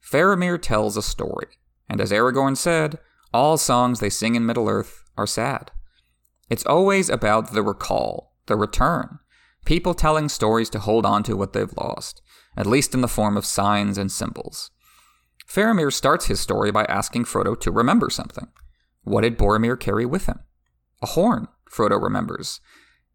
Faramir 0.03 0.61
tells 0.61 0.97
a 0.97 1.03
story, 1.03 1.49
and 1.91 2.01
as 2.01 2.11
Aragorn 2.11 2.57
said, 2.57 2.99
all 3.35 3.59
songs 3.59 4.01
they 4.01 4.09
sing 4.09 4.35
in 4.35 4.47
Middle 4.47 4.69
Earth 4.69 5.05
are 5.19 5.27
sad. 5.27 5.73
It's 6.49 6.67
always 6.67 7.09
about 7.09 7.53
the 7.53 7.63
recall, 7.63 8.35
the 8.47 8.57
return, 8.57 9.19
people 9.65 9.95
telling 9.95 10.29
stories 10.29 10.71
to 10.71 10.79
hold 10.79 11.05
on 11.05 11.23
to 11.25 11.37
what 11.37 11.53
they've 11.53 11.77
lost, 11.77 12.23
at 12.57 12.67
least 12.67 12.95
in 12.95 13.01
the 13.01 13.09
form 13.09 13.37
of 13.37 13.45
signs 13.45 13.99
and 13.99 14.11
symbols. 14.11 14.71
Faramir 15.49 15.93
starts 15.93 16.27
his 16.27 16.41
story 16.41 16.71
by 16.71 16.85
asking 16.85 17.25
Frodo 17.25 17.59
to 17.61 17.71
remember 17.71 18.11
something. 18.11 18.49
What 19.03 19.23
did 19.23 19.39
Boromir 19.39 19.79
carry 19.79 20.07
with 20.07 20.27
him? 20.27 20.41
A 21.03 21.07
horn, 21.07 21.49
Frodo 21.71 22.03
remembers. 22.03 22.61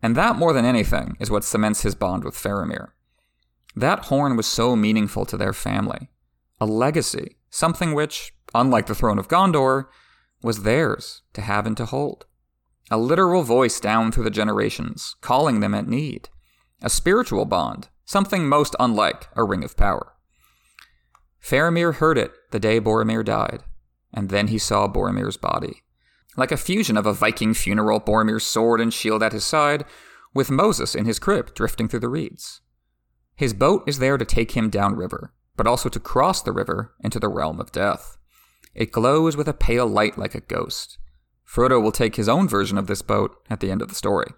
And 0.02 0.16
that, 0.16 0.36
more 0.36 0.54
than 0.54 0.66
anything, 0.66 1.16
is 1.20 1.30
what 1.30 1.44
cements 1.44 1.82
his 1.82 1.96
bond 1.96 2.24
with 2.24 2.36
Faramir. 2.36 2.90
That 3.76 4.06
horn 4.06 4.36
was 4.36 4.48
so 4.48 4.76
meaningful 4.76 5.26
to 5.26 5.38
their 5.38 5.54
family. 5.54 6.10
A 6.60 6.66
legacy, 6.66 7.38
something 7.50 7.94
which, 7.94 8.34
unlike 8.54 8.88
the 8.88 8.96
throne 8.96 9.20
of 9.20 9.28
Gondor, 9.28 9.86
was 10.42 10.64
theirs 10.64 11.22
to 11.34 11.42
have 11.42 11.66
and 11.66 11.78
to 11.78 11.86
hold. 11.86 12.26
A 12.92 12.98
literal 12.98 13.44
voice 13.44 13.80
down 13.80 14.12
through 14.12 14.26
the 14.26 14.30
generations, 14.30 15.16
calling 15.22 15.62
them 15.62 15.74
at 15.74 15.88
need. 15.88 16.28
A 16.82 16.90
spiritual 16.90 17.46
bond, 17.46 17.88
something 18.04 18.50
most 18.50 18.76
unlike 18.82 19.30
a 19.34 19.46
ring 19.46 19.64
of 19.64 19.78
power. 19.78 20.12
Faramir 21.42 21.96
heard 21.96 22.18
it 22.18 22.34
the 22.52 22.60
day 22.60 22.82
Boromir 22.82 23.24
died, 23.24 23.64
and 24.14 24.28
then 24.28 24.50
he 24.50 24.58
saw 24.58 24.90
Boromir's 24.90 25.38
body. 25.38 25.84
Like 26.36 26.52
a 26.52 26.58
fusion 26.58 26.98
of 26.98 27.06
a 27.06 27.14
Viking 27.14 27.54
funeral, 27.54 28.02
Boromir's 28.02 28.46
sword 28.46 28.82
and 28.82 28.94
shield 28.94 29.24
at 29.24 29.32
his 29.32 29.46
side, 29.46 29.86
with 30.34 30.52
Moses 30.52 30.94
in 30.94 31.06
his 31.06 31.18
crib 31.18 31.56
drifting 31.56 31.88
through 31.88 32.02
the 32.02 32.10
reeds. 32.10 32.60
His 33.36 33.54
boat 33.54 33.84
is 33.88 34.00
there 34.00 34.18
to 34.18 34.26
take 34.26 34.52
him 34.52 34.70
downriver, 34.70 35.34
but 35.56 35.66
also 35.66 35.88
to 35.88 36.00
cross 36.00 36.42
the 36.42 36.52
river 36.52 36.94
into 37.02 37.20
the 37.20 37.30
realm 37.30 37.62
of 37.62 37.72
death. 37.72 38.18
It 38.76 38.92
glows 38.92 39.38
with 39.38 39.48
a 39.48 39.54
pale 39.54 39.88
light 39.88 40.18
like 40.18 40.36
a 40.36 40.42
ghost. 40.42 40.98
Frodo 41.52 41.82
will 41.82 41.92
take 41.92 42.16
his 42.16 42.30
own 42.30 42.48
version 42.48 42.78
of 42.78 42.88
this 42.88 43.02
boat 43.02 43.36
at 43.50 43.60
the 43.60 43.70
end 43.72 43.82
of 43.82 43.90
the 43.90 43.96
story. 43.96 44.32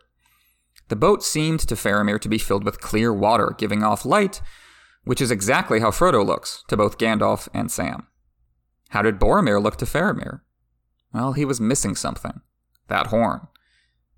The 0.88 0.96
boat 0.96 1.24
seemed 1.24 1.60
to 1.62 1.76
Faramir 1.76 2.20
to 2.20 2.30
be 2.30 2.40
filled 2.40 2.64
with 2.64 2.82
clear 2.82 3.14
water, 3.14 3.54
giving 3.58 3.84
off 3.84 4.06
light, 4.06 4.42
which 5.04 5.22
is 5.22 5.32
exactly 5.32 5.80
how 5.80 5.92
Frodo 5.92 6.26
looks 6.26 6.64
to 6.70 6.78
both 6.78 6.98
Gandalf 6.98 7.48
and 7.54 7.72
Sam. 7.72 8.08
How 8.90 9.02
did 9.02 9.20
Boromir 9.20 9.62
look 9.62 9.78
to 9.78 9.86
Faramir? 9.86 10.42
Well, 11.14 11.34
he 11.34 11.46
was 11.46 11.62
missing 11.62 11.96
something 11.96 12.42
that 12.88 13.08
horn. 13.08 13.48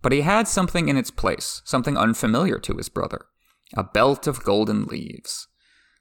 But 0.01 0.11
he 0.11 0.21
had 0.21 0.47
something 0.47 0.89
in 0.89 0.97
its 0.97 1.11
place, 1.11 1.61
something 1.65 1.97
unfamiliar 1.97 2.59
to 2.59 2.77
his 2.77 2.89
brother 2.89 3.25
a 3.75 3.83
belt 3.83 4.27
of 4.27 4.43
golden 4.43 4.85
leaves. 4.85 5.47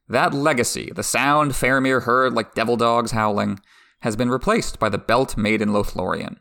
That 0.06 0.34
legacy, 0.34 0.92
the 0.94 1.02
sound 1.02 1.52
Faramir 1.52 2.02
heard 2.02 2.34
like 2.34 2.54
devil 2.54 2.76
dogs 2.76 3.12
howling, 3.12 3.58
has 4.00 4.16
been 4.16 4.30
replaced 4.30 4.78
by 4.78 4.90
the 4.90 4.98
belt 4.98 5.36
made 5.36 5.62
in 5.62 5.70
Lothlorien, 5.70 6.36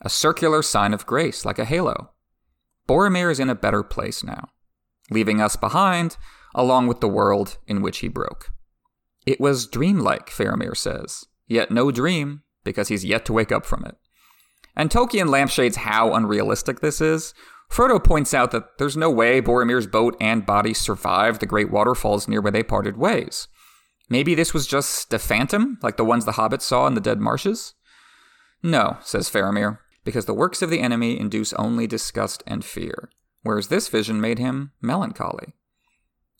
a 0.00 0.10
circular 0.10 0.62
sign 0.62 0.94
of 0.94 1.06
grace 1.06 1.44
like 1.44 1.58
a 1.58 1.64
halo. 1.64 2.10
Boromir 2.88 3.30
is 3.30 3.40
in 3.40 3.50
a 3.50 3.54
better 3.54 3.82
place 3.82 4.24
now, 4.24 4.48
leaving 5.10 5.40
us 5.40 5.56
behind 5.56 6.16
along 6.54 6.86
with 6.86 7.00
the 7.00 7.08
world 7.08 7.58
in 7.66 7.82
which 7.82 7.98
he 7.98 8.08
broke. 8.08 8.50
It 9.26 9.40
was 9.40 9.66
dreamlike, 9.66 10.30
Faramir 10.30 10.76
says, 10.76 11.26
yet 11.46 11.70
no 11.70 11.90
dream, 11.90 12.42
because 12.64 12.88
he's 12.88 13.04
yet 13.04 13.24
to 13.26 13.32
wake 13.32 13.52
up 13.52 13.64
from 13.64 13.84
it. 13.84 13.96
And 14.76 14.90
Tolkien 14.90 15.28
lampshades 15.28 15.76
how 15.76 16.14
unrealistic 16.14 16.80
this 16.80 17.00
is. 17.00 17.34
Frodo 17.70 18.02
points 18.02 18.34
out 18.34 18.50
that 18.50 18.78
there's 18.78 18.96
no 18.96 19.10
way 19.10 19.40
Boromir's 19.40 19.86
boat 19.86 20.16
and 20.20 20.46
body 20.46 20.74
survived 20.74 21.40
the 21.40 21.46
great 21.46 21.70
waterfalls 21.70 22.26
near 22.26 22.40
where 22.40 22.52
they 22.52 22.62
parted 22.62 22.96
ways. 22.96 23.46
Maybe 24.08 24.34
this 24.34 24.52
was 24.52 24.66
just 24.66 25.12
a 25.12 25.18
phantom, 25.18 25.78
like 25.82 25.96
the 25.96 26.04
ones 26.04 26.24
the 26.24 26.32
hobbits 26.32 26.62
saw 26.62 26.86
in 26.86 26.94
the 26.94 27.00
dead 27.00 27.20
marshes? 27.20 27.74
No, 28.62 28.98
says 29.02 29.30
Faramir, 29.30 29.78
because 30.10 30.24
the 30.24 30.34
works 30.34 30.60
of 30.60 30.70
the 30.70 30.80
enemy 30.80 31.16
induce 31.16 31.52
only 31.52 31.86
disgust 31.86 32.42
and 32.44 32.64
fear, 32.64 33.10
whereas 33.44 33.68
this 33.68 33.86
vision 33.86 34.20
made 34.20 34.40
him 34.40 34.72
melancholy. 34.82 35.54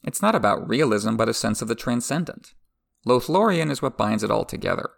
It's 0.02 0.20
not 0.20 0.34
about 0.34 0.68
realism, 0.68 1.14
but 1.14 1.28
a 1.28 1.34
sense 1.34 1.62
of 1.62 1.68
the 1.68 1.76
transcendent. 1.76 2.54
Lothlorien 3.06 3.70
is 3.70 3.80
what 3.80 3.96
binds 3.96 4.24
it 4.24 4.30
all 4.30 4.44
together. 4.44 4.90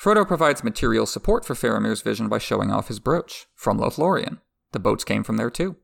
Frodo 0.00 0.24
provides 0.24 0.62
material 0.62 1.06
support 1.06 1.44
for 1.44 1.54
Faramir's 1.54 2.02
vision 2.02 2.28
by 2.28 2.38
showing 2.38 2.70
off 2.70 2.86
his 2.86 3.00
brooch, 3.00 3.46
from 3.56 3.80
Lothlorien. 3.80 4.38
The 4.70 4.78
boats 4.78 5.02
came 5.02 5.24
from 5.24 5.38
there 5.38 5.50
too. 5.50 5.74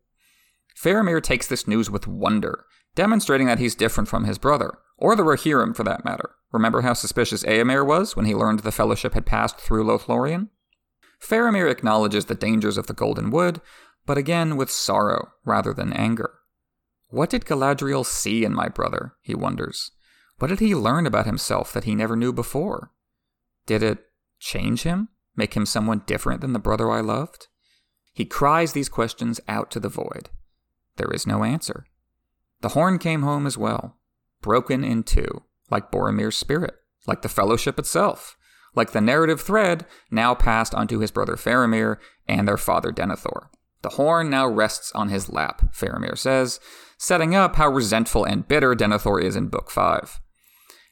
Faramir 0.81 1.21
takes 1.21 1.49
this 1.49 1.67
news 1.67 1.91
with 1.91 2.07
wonder, 2.07 2.65
demonstrating 2.95 3.49
that 3.49 3.59
he's 3.59 3.75
different 3.75 4.09
from 4.09 4.23
his 4.23 4.39
brother, 4.39 4.79
or 4.97 5.17
the 5.17 5.25
Rohirrim 5.25 5.75
for 5.75 5.83
that 5.83 6.05
matter. 6.05 6.31
Remember 6.53 6.83
how 6.83 6.93
suspicious 6.93 7.43
Eomer 7.43 7.85
was 7.85 8.15
when 8.15 8.27
he 8.27 8.37
learned 8.37 8.61
the 8.61 8.71
Fellowship 8.71 9.15
had 9.15 9.27
passed 9.27 9.59
through 9.59 9.83
Lothlorien? 9.83 10.51
Faramir 11.21 11.71
acknowledges 11.71 12.25
the 12.25 12.35
dangers 12.35 12.79
of 12.79 12.87
the 12.87 12.95
Golden 12.95 13.31
Wood, 13.31 13.61
but 14.07 14.19
again 14.19 14.57
with 14.57 14.71
sorrow 14.71 15.33
rather 15.45 15.73
than 15.73 15.93
anger. 15.93 16.39
What 17.09 17.31
did 17.31 17.45
Galadriel 17.45 18.07
see 18.07 18.45
in 18.45 18.55
my 18.55 18.69
brother? 18.69 19.15
he 19.21 19.35
wonders. 19.35 19.91
What 20.39 20.49
did 20.49 20.61
he 20.61 20.75
learn 20.75 21.07
about 21.07 21.27
himself 21.27 21.73
that 21.73 21.85
he 21.85 21.95
never 21.95 22.17
knew 22.17 22.33
before? 22.33 22.93
Did 23.67 23.83
it 23.83 24.07
change 24.39 24.85
him? 24.85 25.09
Make 25.37 25.55
him 25.55 25.67
someone 25.67 26.03
different 26.07 26.41
than 26.41 26.53
the 26.53 26.59
brother 26.59 26.91
I 26.91 27.01
loved? 27.01 27.49
He 28.13 28.25
cries 28.25 28.73
these 28.73 28.89
questions 28.89 29.41
out 29.49 29.71
to 29.73 29.81
the 29.81 29.89
void. 29.89 30.31
There 30.97 31.11
is 31.11 31.27
no 31.27 31.45
answer. 31.45 31.87
The 32.61 32.71
horn 32.71 32.99
came 32.99 33.23
home 33.23 33.47
as 33.47 33.57
well, 33.57 33.97
broken 34.43 34.85
in 34.85 35.03
two, 35.03 35.45
like 35.71 35.91
Boromir's 35.91 36.37
spirit, 36.37 36.75
like 37.07 37.23
the 37.23 37.29
fellowship 37.29 37.79
itself, 37.79 38.37
like 38.75 38.93
the 38.93 39.01
narrative 39.01 39.41
thread 39.41 39.87
now 40.11 40.35
passed 40.35 40.75
onto 40.75 40.99
his 40.99 41.11
brother 41.11 41.37
Faramir 41.37 41.99
and 42.29 42.47
their 42.47 42.57
father 42.57 42.93
Denethor. 42.93 43.49
The 43.83 43.91
horn 43.91 44.29
now 44.29 44.47
rests 44.47 44.93
on 44.93 45.09
his 45.09 45.31
lap, 45.31 45.73
Faramir 45.75 46.17
says, 46.17 46.61
setting 46.99 47.35
up 47.35 47.57
how 47.57 47.69
resentful 47.69 48.25
and 48.25 48.47
bitter 48.47 48.75
Denethor 48.75 49.23
is 49.23 49.37
in 49.37 49.49
Book 49.49 49.71
5. 49.71 50.21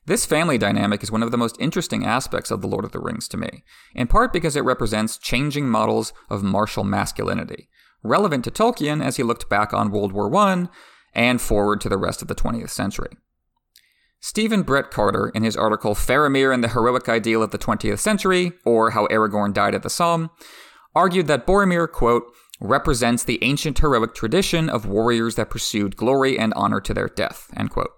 This 0.06 0.24
family 0.24 0.56
dynamic 0.56 1.02
is 1.02 1.12
one 1.12 1.22
of 1.22 1.30
the 1.32 1.36
most 1.36 1.60
interesting 1.60 2.06
aspects 2.06 2.50
of 2.50 2.62
The 2.62 2.66
Lord 2.66 2.86
of 2.86 2.92
the 2.92 2.98
Rings 2.98 3.28
to 3.28 3.36
me, 3.36 3.62
in 3.94 4.06
part 4.06 4.32
because 4.32 4.56
it 4.56 4.64
represents 4.64 5.18
changing 5.18 5.68
models 5.68 6.14
of 6.30 6.42
martial 6.42 6.82
masculinity, 6.82 7.68
relevant 8.02 8.44
to 8.44 8.50
Tolkien 8.50 9.04
as 9.04 9.16
he 9.16 9.22
looked 9.22 9.50
back 9.50 9.74
on 9.74 9.90
World 9.90 10.12
War 10.12 10.34
I 10.34 10.68
and 11.12 11.42
forward 11.42 11.82
to 11.82 11.90
the 11.90 11.98
rest 11.98 12.22
of 12.22 12.28
the 12.28 12.34
20th 12.34 12.70
century. 12.70 13.18
Stephen 14.20 14.62
Brett 14.62 14.90
Carter, 14.90 15.28
in 15.28 15.42
his 15.42 15.56
article 15.56 15.94
Faramir 15.94 16.52
and 16.52 16.62
the 16.62 16.68
Heroic 16.68 17.08
Ideal 17.08 17.42
of 17.42 17.50
the 17.50 17.58
20th 17.58 18.00
Century, 18.00 18.52
or 18.64 18.90
How 18.90 19.06
Aragorn 19.06 19.52
Died 19.52 19.74
at 19.74 19.82
the 19.82 19.90
Somme, 19.90 20.30
argued 20.94 21.28
that 21.28 21.46
Boromir, 21.46 21.90
quote, 21.90 22.24
represents 22.60 23.22
the 23.22 23.42
ancient 23.42 23.78
heroic 23.78 24.14
tradition 24.14 24.68
of 24.68 24.86
warriors 24.86 25.36
that 25.36 25.50
pursued 25.50 25.96
glory 25.96 26.38
and 26.38 26.52
honor 26.54 26.80
to 26.80 26.92
their 26.92 27.08
death. 27.08 27.50
End 27.56 27.70
quote. 27.70 27.92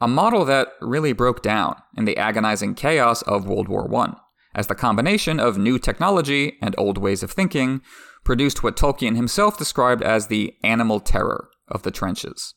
A 0.00 0.08
model 0.08 0.44
that 0.44 0.68
really 0.80 1.12
broke 1.12 1.42
down 1.42 1.76
in 1.96 2.04
the 2.04 2.16
agonizing 2.16 2.74
chaos 2.74 3.22
of 3.22 3.46
World 3.46 3.68
War 3.68 3.92
I, 3.94 4.16
as 4.54 4.66
the 4.66 4.74
combination 4.74 5.38
of 5.38 5.56
new 5.56 5.78
technology 5.78 6.58
and 6.60 6.74
old 6.76 6.98
ways 6.98 7.22
of 7.22 7.30
thinking 7.30 7.80
produced 8.24 8.62
what 8.62 8.76
Tolkien 8.76 9.14
himself 9.14 9.56
described 9.56 10.02
as 10.02 10.26
the 10.26 10.54
animal 10.64 10.98
terror 10.98 11.48
of 11.68 11.82
the 11.82 11.90
trenches. 11.90 12.54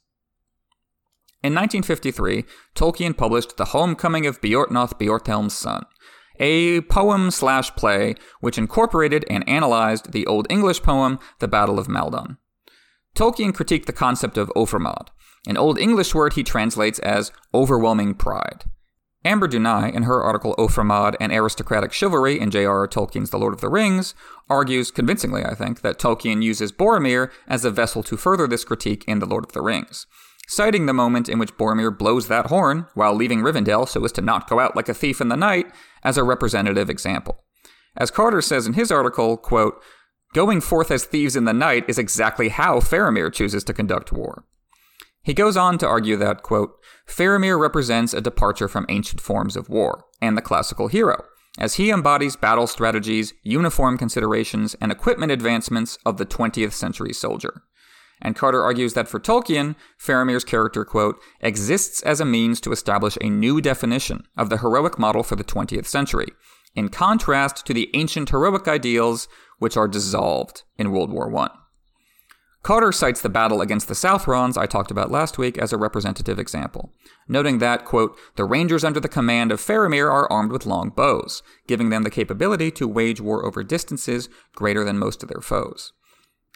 In 1.42 1.54
1953, 1.54 2.44
Tolkien 2.76 3.16
published 3.16 3.56
The 3.56 3.66
Homecoming 3.66 4.26
of 4.26 4.42
Beorhtnoth 4.42 5.00
Beorhthelm's 5.00 5.54
Son, 5.54 5.86
a 6.38 6.82
poem 6.82 7.32
slash 7.32 7.74
play 7.78 8.16
which 8.42 8.58
incorporated 8.58 9.24
and 9.30 9.48
analyzed 9.48 10.12
the 10.12 10.28
Old 10.28 10.48
English 10.50 10.84
poem 10.84 11.18
The 11.40 11.48
Battle 11.48 11.80
of 11.80 11.88
Maldon. 11.88 12.36
Tolkien 13.16 13.54
critiqued 13.54 13.86
the 13.86 13.94
concept 13.94 14.38
of 14.38 14.52
Ofermod, 14.54 15.08
an 15.48 15.56
Old 15.56 15.80
English 15.80 16.14
word 16.14 16.34
he 16.34 16.44
translates 16.44 17.00
as 17.00 17.32
overwhelming 17.54 18.16
pride. 18.16 18.66
Amber 19.24 19.48
Dunai, 19.48 19.94
in 19.94 20.04
her 20.04 20.22
article 20.22 20.56
Ofermod 20.58 21.16
and 21.22 21.32
Aristocratic 21.32 21.94
Chivalry 21.94 22.38
in 22.38 22.52
J.R.R. 22.52 22.88
Tolkien's 22.90 23.30
The 23.30 23.40
Lord 23.40 23.54
of 23.54 23.62
the 23.62 23.70
Rings, 23.70 24.14
argues, 24.50 24.92
convincingly 24.92 25.46
I 25.46 25.56
think, 25.56 25.82
that 25.82 26.00
Tolkien 26.00 26.44
uses 26.44 26.74
Boromir 26.74 27.32
as 27.48 27.64
a 27.64 27.72
vessel 27.72 28.04
to 28.04 28.18
further 28.18 28.46
this 28.46 28.66
critique 28.66 29.06
in 29.08 29.20
The 29.20 29.26
Lord 29.26 29.46
of 29.46 29.54
the 29.54 29.62
Rings 29.62 30.06
citing 30.50 30.88
the 30.88 30.94
moment 30.94 31.30
in 31.30 31.38
which 31.38 31.56
Boromir 31.58 31.96
blows 31.96 32.28
that 32.28 32.48
horn 32.48 32.88
while 32.96 33.14
leaving 33.14 33.42
Rivendell 33.42 33.88
so 33.88 34.04
as 34.04 34.12
to 34.14 34.22
not 34.22 34.50
go 34.50 34.60
out 34.60 34.76
like 34.76 34.90
a 34.90 34.96
thief 34.96 35.22
in 35.22 35.30
the 35.30 35.38
night 35.38 35.68
as 36.04 36.18
a 36.18 36.24
representative 36.24 36.90
example. 36.90 37.44
As 37.96 38.10
Carter 38.10 38.42
says 38.42 38.66
in 38.66 38.74
his 38.74 38.92
article, 38.92 39.38
quote, 39.38 39.80
Going 40.34 40.60
forth 40.60 40.90
as 40.90 41.06
thieves 41.06 41.36
in 41.36 41.46
the 41.46 41.54
night 41.54 41.86
is 41.88 42.00
exactly 42.00 42.50
how 42.50 42.80
Faramir 42.80 43.32
chooses 43.32 43.64
to 43.66 43.74
conduct 43.74 44.12
war. 44.12 44.46
He 45.22 45.36
goes 45.36 45.56
on 45.56 45.78
to 45.80 45.88
argue 45.88 46.18
that, 46.18 46.42
quote, 46.42 46.72
Faramir 47.08 47.60
represents 47.60 48.16
a 48.16 48.22
departure 48.22 48.68
from 48.68 48.88
ancient 48.90 49.22
forms 49.22 49.56
of 49.56 49.70
war 49.70 50.06
and 50.20 50.36
the 50.36 50.42
classical 50.42 50.88
hero, 50.88 51.26
as 51.60 51.76
he 51.76 51.92
embodies 51.92 52.36
battle 52.36 52.66
strategies, 52.66 53.36
uniform 53.44 54.00
considerations, 54.00 54.76
and 54.82 54.92
equipment 54.92 55.32
advancements 55.32 56.00
of 56.06 56.18
the 56.18 56.26
20th 56.26 56.74
century 56.74 57.14
soldier. 57.14 57.64
And 58.22 58.36
Carter 58.36 58.62
argues 58.62 58.94
that 58.94 59.08
for 59.08 59.20
Tolkien, 59.20 59.76
Faramir's 59.98 60.44
character, 60.44 60.84
quote, 60.84 61.20
exists 61.40 62.02
as 62.02 62.20
a 62.20 62.26
means 62.26 62.60
to 62.62 62.72
establish 62.72 63.18
a 63.22 63.30
new 63.30 63.62
definition 63.62 64.28
of 64.38 64.50
the 64.50 64.58
heroic 64.58 65.00
model 65.00 65.24
for 65.24 65.36
the 65.36 65.44
20th 65.44 65.86
century, 65.86 66.28
in 66.76 66.90
contrast 66.90 67.66
to 67.66 67.74
the 67.74 67.90
ancient 67.94 68.30
heroic 68.30 68.68
ideals 68.68 69.28
which 69.58 69.78
are 69.78 69.88
dissolved 69.88 70.64
in 70.78 70.92
World 70.92 71.12
War 71.12 71.34
I. 71.38 71.50
Carter 72.62 72.92
cites 72.92 73.22
the 73.22 73.30
battle 73.30 73.62
against 73.62 73.88
the 73.88 73.94
Southrons 73.94 74.58
I 74.58 74.66
talked 74.66 74.92
about 74.92 75.10
last 75.10 75.38
week 75.38 75.58
as 75.58 75.72
a 75.72 75.78
representative 75.78 76.38
example, 76.38 76.92
noting 77.28 77.60
that, 77.60 77.86
quote, 77.86 78.18
the 78.36 78.44
Rangers 78.44 78.84
under 78.84 79.00
the 79.00 79.08
command 79.08 79.54
of 79.54 79.62
Faramir 79.62 80.12
are 80.12 80.30
armed 80.30 80.52
with 80.52 80.66
long 80.66 80.90
bows, 80.90 81.42
giving 81.68 81.90
them 81.90 82.04
the 82.04 82.10
capability 82.10 82.70
to 82.72 82.88
wage 82.88 83.22
war 83.22 83.46
over 83.46 83.64
distances 83.64 84.28
greater 84.56 84.84
than 84.84 85.00
most 85.00 85.24
of 85.24 85.30
their 85.30 85.42
foes. 85.42 85.94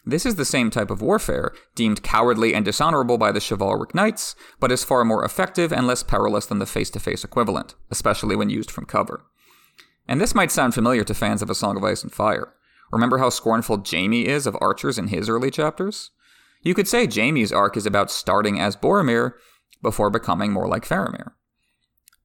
This 0.06 0.26
is 0.26 0.34
the 0.34 0.44
same 0.44 0.70
type 0.70 0.90
of 0.90 1.00
warfare, 1.00 1.52
deemed 1.74 2.02
cowardly 2.02 2.54
and 2.54 2.64
dishonorable 2.64 3.16
by 3.16 3.32
the 3.32 3.40
chivalric 3.40 3.94
knights, 3.94 4.36
but 4.60 4.70
is 4.70 4.84
far 4.84 5.04
more 5.04 5.24
effective 5.24 5.72
and 5.72 5.86
less 5.86 6.02
perilous 6.02 6.44
than 6.44 6.58
the 6.58 6.66
face 6.66 6.90
to 6.90 7.00
face 7.00 7.24
equivalent, 7.24 7.74
especially 7.90 8.36
when 8.36 8.50
used 8.50 8.70
from 8.70 8.84
cover. 8.84 9.24
And 10.06 10.20
this 10.20 10.34
might 10.34 10.50
sound 10.50 10.74
familiar 10.74 11.04
to 11.04 11.14
fans 11.14 11.40
of 11.40 11.48
A 11.48 11.54
Song 11.54 11.76
of 11.76 11.84
Ice 11.84 12.02
and 12.02 12.12
Fire. 12.12 12.52
Remember 12.92 13.16
how 13.16 13.30
scornful 13.30 13.82
Jaime 13.90 14.26
is 14.26 14.46
of 14.46 14.56
archers 14.60 14.98
in 14.98 15.08
his 15.08 15.28
early 15.28 15.50
chapters? 15.50 16.10
You 16.62 16.74
could 16.74 16.86
say 16.86 17.06
Jaime's 17.06 17.52
arc 17.52 17.76
is 17.76 17.86
about 17.86 18.10
starting 18.10 18.60
as 18.60 18.76
Boromir 18.76 19.32
before 19.82 20.10
becoming 20.10 20.52
more 20.52 20.68
like 20.68 20.86
Faramir. 20.86 21.32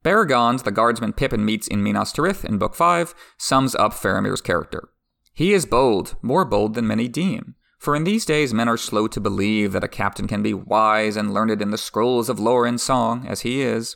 Beregond, 0.04 0.64
the 0.64 0.72
guardsman 0.72 1.14
Pippin 1.14 1.44
meets 1.44 1.68
in 1.68 1.84
Minas 1.84 2.14
Tirith 2.14 2.46
in 2.46 2.58
Book 2.58 2.76
5, 2.76 3.14
sums 3.38 3.76
up 3.76 3.94
Faramir's 3.94 4.42
character. 4.42 4.90
He 5.34 5.54
is 5.54 5.66
bold, 5.66 6.16
more 6.22 6.46
bold 6.46 6.74
than 6.74 6.88
many 6.88 7.08
deem. 7.08 7.56
For 7.80 7.96
in 7.96 8.04
these 8.04 8.26
days 8.26 8.54
men 8.54 8.68
are 8.68 8.78
slow 8.78 9.08
to 9.08 9.22
believe 9.22 9.72
that 9.72 9.86
a 9.86 9.88
captain 9.88 10.28
can 10.28 10.44
be 10.44 10.54
wise 10.54 11.16
and 11.16 11.34
learned 11.34 11.62
in 11.62 11.72
the 11.72 11.78
scrolls 11.78 12.28
of 12.28 12.40
lore 12.40 12.66
and 12.66 12.80
song, 12.80 13.26
as 13.26 13.42
he 13.42 13.62
is, 13.62 13.96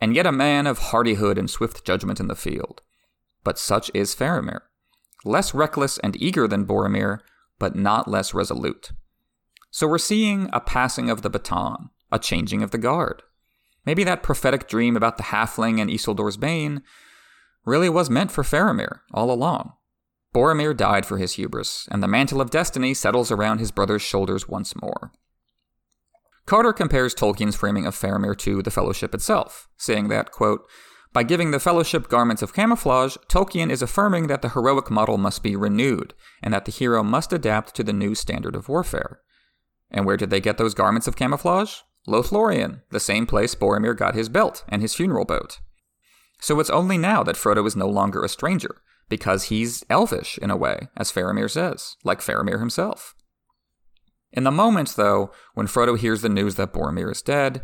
and 0.00 0.14
yet 0.14 0.26
a 0.26 0.32
man 0.32 0.66
of 0.66 0.78
hardihood 0.78 1.38
and 1.38 1.48
swift 1.48 1.84
judgment 1.84 2.18
in 2.18 2.26
the 2.26 2.34
field. 2.34 2.82
But 3.44 3.58
such 3.58 3.88
is 3.94 4.16
Faramir. 4.16 4.62
Less 5.24 5.54
reckless 5.54 5.98
and 5.98 6.20
eager 6.20 6.48
than 6.48 6.66
Boromir, 6.66 7.20
but 7.58 7.76
not 7.76 8.08
less 8.08 8.34
resolute. 8.34 8.90
So 9.70 9.86
we're 9.86 9.98
seeing 9.98 10.50
a 10.52 10.60
passing 10.60 11.08
of 11.08 11.22
the 11.22 11.30
baton, 11.30 11.90
a 12.10 12.18
changing 12.18 12.62
of 12.62 12.72
the 12.72 12.78
guard. 12.78 13.22
Maybe 13.86 14.02
that 14.04 14.24
prophetic 14.24 14.68
dream 14.68 14.96
about 14.96 15.18
the 15.18 15.24
halfling 15.24 15.80
and 15.80 15.88
Isildur's 15.88 16.36
bane 16.36 16.82
really 17.64 17.88
was 17.88 18.10
meant 18.10 18.32
for 18.32 18.42
Faramir 18.42 19.00
all 19.12 19.30
along. 19.30 19.74
Boromir 20.34 20.76
died 20.76 21.06
for 21.06 21.18
his 21.18 21.34
hubris, 21.34 21.88
and 21.90 22.02
the 22.02 22.08
mantle 22.08 22.40
of 22.40 22.50
destiny 22.50 22.94
settles 22.94 23.30
around 23.30 23.58
his 23.58 23.70
brother's 23.70 24.02
shoulders 24.02 24.48
once 24.48 24.74
more. 24.80 25.12
Carter 26.46 26.72
compares 26.72 27.14
Tolkien's 27.14 27.56
framing 27.56 27.86
of 27.86 27.94
Faramir 27.94 28.36
to 28.38 28.62
the 28.62 28.70
Fellowship 28.70 29.14
itself, 29.14 29.68
saying 29.76 30.08
that, 30.08 30.30
quote, 30.30 30.62
by 31.12 31.24
giving 31.24 31.50
the 31.50 31.58
Fellowship 31.58 32.08
garments 32.08 32.40
of 32.40 32.54
camouflage, 32.54 33.16
Tolkien 33.28 33.70
is 33.70 33.82
affirming 33.82 34.28
that 34.28 34.42
the 34.42 34.50
heroic 34.50 34.90
model 34.90 35.18
must 35.18 35.42
be 35.42 35.56
renewed, 35.56 36.14
and 36.40 36.54
that 36.54 36.66
the 36.66 36.72
hero 36.72 37.02
must 37.02 37.32
adapt 37.32 37.74
to 37.74 37.82
the 37.82 37.92
new 37.92 38.14
standard 38.14 38.54
of 38.54 38.68
warfare. 38.68 39.20
And 39.90 40.06
where 40.06 40.16
did 40.16 40.30
they 40.30 40.40
get 40.40 40.56
those 40.56 40.74
garments 40.74 41.08
of 41.08 41.16
camouflage? 41.16 41.78
Lothlorien, 42.06 42.82
the 42.90 43.00
same 43.00 43.26
place 43.26 43.56
Boromir 43.56 43.96
got 43.96 44.14
his 44.14 44.28
belt 44.28 44.64
and 44.68 44.80
his 44.80 44.94
funeral 44.94 45.24
boat. 45.24 45.58
So 46.40 46.60
it's 46.60 46.70
only 46.70 46.96
now 46.96 47.24
that 47.24 47.36
Frodo 47.36 47.66
is 47.66 47.76
no 47.76 47.88
longer 47.88 48.22
a 48.22 48.28
stranger, 48.28 48.76
because 49.10 49.44
he's 49.44 49.84
elvish 49.90 50.38
in 50.38 50.50
a 50.50 50.56
way, 50.56 50.88
as 50.96 51.12
Faramir 51.12 51.50
says, 51.50 51.96
like 52.02 52.20
Faramir 52.20 52.58
himself. 52.58 53.14
In 54.32 54.44
the 54.44 54.50
moment, 54.50 54.94
though, 54.96 55.32
when 55.54 55.66
Frodo 55.66 55.98
hears 55.98 56.22
the 56.22 56.28
news 56.28 56.54
that 56.54 56.72
Boromir 56.72 57.10
is 57.10 57.20
dead, 57.20 57.62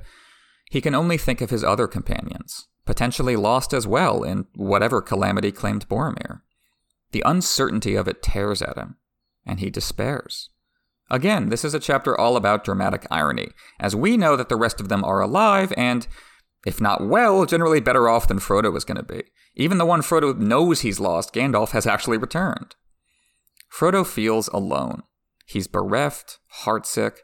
he 0.69 0.81
can 0.81 0.95
only 0.95 1.17
think 1.17 1.41
of 1.41 1.51
his 1.51 1.63
other 1.63 1.87
companions, 1.87 2.67
potentially 2.85 3.37
lost 3.37 3.73
as 3.73 3.87
well 3.87 4.25
in 4.25 4.47
whatever 4.55 5.01
calamity 5.01 5.53
claimed 5.53 5.89
Boromir. 5.89 6.43
The 7.13 7.23
uncertainty 7.25 7.95
of 7.95 8.09
it 8.09 8.23
tears 8.23 8.61
at 8.61 8.77
him, 8.77 8.97
and 9.47 9.61
he 9.61 9.71
despairs. 9.71 10.51
Again, 11.09 11.51
this 11.51 11.65
is 11.65 11.73
a 11.73 11.79
chapter 11.79 12.19
all 12.19 12.37
about 12.37 12.65
dramatic 12.65 13.07
irony, 13.13 13.51
as 13.79 13.95
we 13.95 14.17
know 14.17 14.35
that 14.35 14.49
the 14.49 14.57
rest 14.57 14.81
of 14.81 14.89
them 14.89 15.05
are 15.05 15.21
alive 15.21 15.73
and, 15.77 16.09
if 16.67 16.81
not 16.81 17.07
well, 17.07 17.47
generally 17.47 17.81
better 17.81 18.09
off 18.09 18.27
than 18.27 18.41
Frodo 18.41 18.77
is 18.77 18.85
going 18.85 18.97
to 18.97 19.03
be. 19.05 19.23
Even 19.55 19.79
the 19.79 19.87
one 19.87 20.03
Frodo 20.03 20.37
knows 20.37 20.81
he's 20.81 20.99
lost, 20.99 21.33
Gandalf, 21.33 21.71
has 21.71 21.87
actually 21.87 22.19
returned. 22.19 22.75
Frodo 23.73 24.05
feels 24.05 24.49
alone. 24.49 25.05
He's 25.47 25.69
bereft, 25.69 26.41
heartsick, 26.65 27.19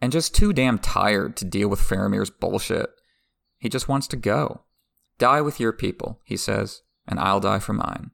and 0.00 0.10
just 0.10 0.34
too 0.34 0.52
damn 0.52 0.78
tired 0.78 1.36
to 1.36 1.44
deal 1.44 1.68
with 1.68 1.80
Faramir's 1.80 2.30
bullshit. 2.30 2.90
He 3.58 3.68
just 3.68 3.88
wants 3.88 4.08
to 4.08 4.16
go. 4.16 4.62
Die 5.18 5.40
with 5.40 5.60
your 5.60 5.72
people, 5.72 6.20
he 6.24 6.36
says, 6.36 6.82
and 7.06 7.20
I'll 7.20 7.40
die 7.40 7.60
for 7.60 7.74
mine. 7.74 8.10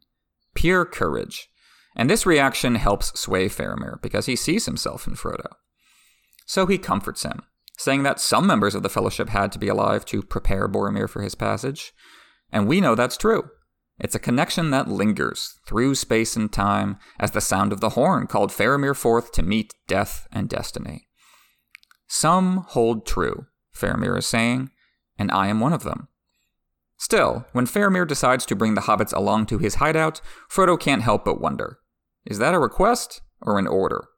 Pure 0.55 0.87
courage. 0.87 1.49
And 1.97 2.11
this 2.11 2.27
reaction 2.27 2.75
helps 2.75 3.19
sway 3.19 3.49
Faramir 3.49 4.03
because 4.03 4.27
he 4.27 4.37
sees 4.37 4.67
himself 4.67 5.07
in 5.07 5.15
Frodo. 5.15 5.55
So 6.45 6.67
he 6.67 6.77
comforts 6.77 7.23
him, 7.23 7.43
saying 7.77 8.03
that 8.05 8.21
some 8.21 8.47
members 8.47 8.75
of 8.75 8.83
the 8.83 8.89
Fellowship 8.89 9.29
had 9.29 9.53
to 9.53 9.59
be 9.59 9.69
alive 9.69 10.05
to 10.07 10.23
prepare 10.23 10.69
Boromir 10.69 11.09
for 11.09 11.23
his 11.23 11.35
passage. 11.35 11.93
And 12.51 12.67
we 12.67 12.81
know 12.81 12.95
that's 12.95 13.17
true. 13.17 13.51
It's 13.99 14.15
a 14.15 14.21
connection 14.21 14.71
that 14.71 14.89
lingers 14.89 15.59
through 15.67 15.95
space 15.95 16.37
and 16.37 16.53
time 16.53 16.99
as 17.19 17.31
the 17.31 17.41
sound 17.41 17.73
of 17.73 17.81
the 17.81 17.91
horn 17.91 18.27
called 18.27 18.51
Faramir 18.51 18.95
forth 18.95 19.33
to 19.33 19.43
meet 19.43 19.75
death 19.89 20.27
and 20.31 20.49
destiny. 20.49 21.09
Some 22.07 22.65
hold 22.69 23.07
true, 23.07 23.47
Faramir 23.75 24.19
is 24.19 24.27
saying, 24.27 24.71
and 25.19 25.31
I 25.31 25.49
am 25.49 25.61
one 25.61 25.73
of 25.73 25.83
them. 25.83 26.09
Still, 26.99 27.47
when 27.53 27.67
Faramir 27.67 28.07
decides 28.07 28.47
to 28.47 28.57
bring 28.57 28.75
the 28.75 28.83
hobbits 28.83 29.12
along 29.12 29.47
to 29.47 29.59
his 29.59 29.77
hideout, 29.77 30.21
Frodo 30.51 30.79
can't 30.79 31.03
help 31.03 31.25
but 31.25 31.41
wonder 31.41 31.79
is 32.25 32.39
that 32.39 32.55
a 32.55 32.59
request 32.59 33.23
or 33.41 33.59
an 33.59 33.69
order? 33.69 34.09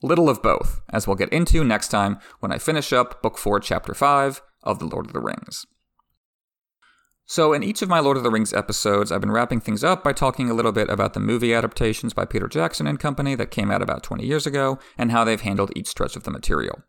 Little 0.00 0.30
of 0.30 0.42
both, 0.42 0.80
as 0.90 1.08
we'll 1.08 1.16
get 1.16 1.32
into 1.32 1.64
next 1.64 1.88
time 1.88 2.18
when 2.38 2.52
I 2.52 2.58
finish 2.58 2.92
up 2.92 3.20
Book 3.20 3.36
4, 3.36 3.58
Chapter 3.58 3.94
5 3.94 4.40
of 4.62 4.78
The 4.78 4.84
Lord 4.84 5.06
of 5.06 5.12
the 5.12 5.20
Rings. 5.20 5.66
So, 7.26 7.52
in 7.52 7.64
each 7.64 7.82
of 7.82 7.88
my 7.88 7.98
Lord 7.98 8.16
of 8.16 8.22
the 8.22 8.30
Rings 8.30 8.52
episodes, 8.52 9.10
I've 9.10 9.20
been 9.20 9.32
wrapping 9.32 9.60
things 9.60 9.82
up 9.82 10.04
by 10.04 10.12
talking 10.12 10.48
a 10.48 10.54
little 10.54 10.70
bit 10.70 10.88
about 10.88 11.14
the 11.14 11.20
movie 11.20 11.52
adaptations 11.52 12.14
by 12.14 12.24
Peter 12.24 12.46
Jackson 12.46 12.86
and 12.86 13.00
Company 13.00 13.34
that 13.34 13.50
came 13.50 13.72
out 13.72 13.82
about 13.82 14.04
20 14.04 14.24
years 14.24 14.46
ago 14.46 14.78
and 14.96 15.10
how 15.10 15.24
they've 15.24 15.40
handled 15.40 15.72
each 15.74 15.88
stretch 15.88 16.14
of 16.14 16.22
the 16.22 16.30
material. 16.30 16.84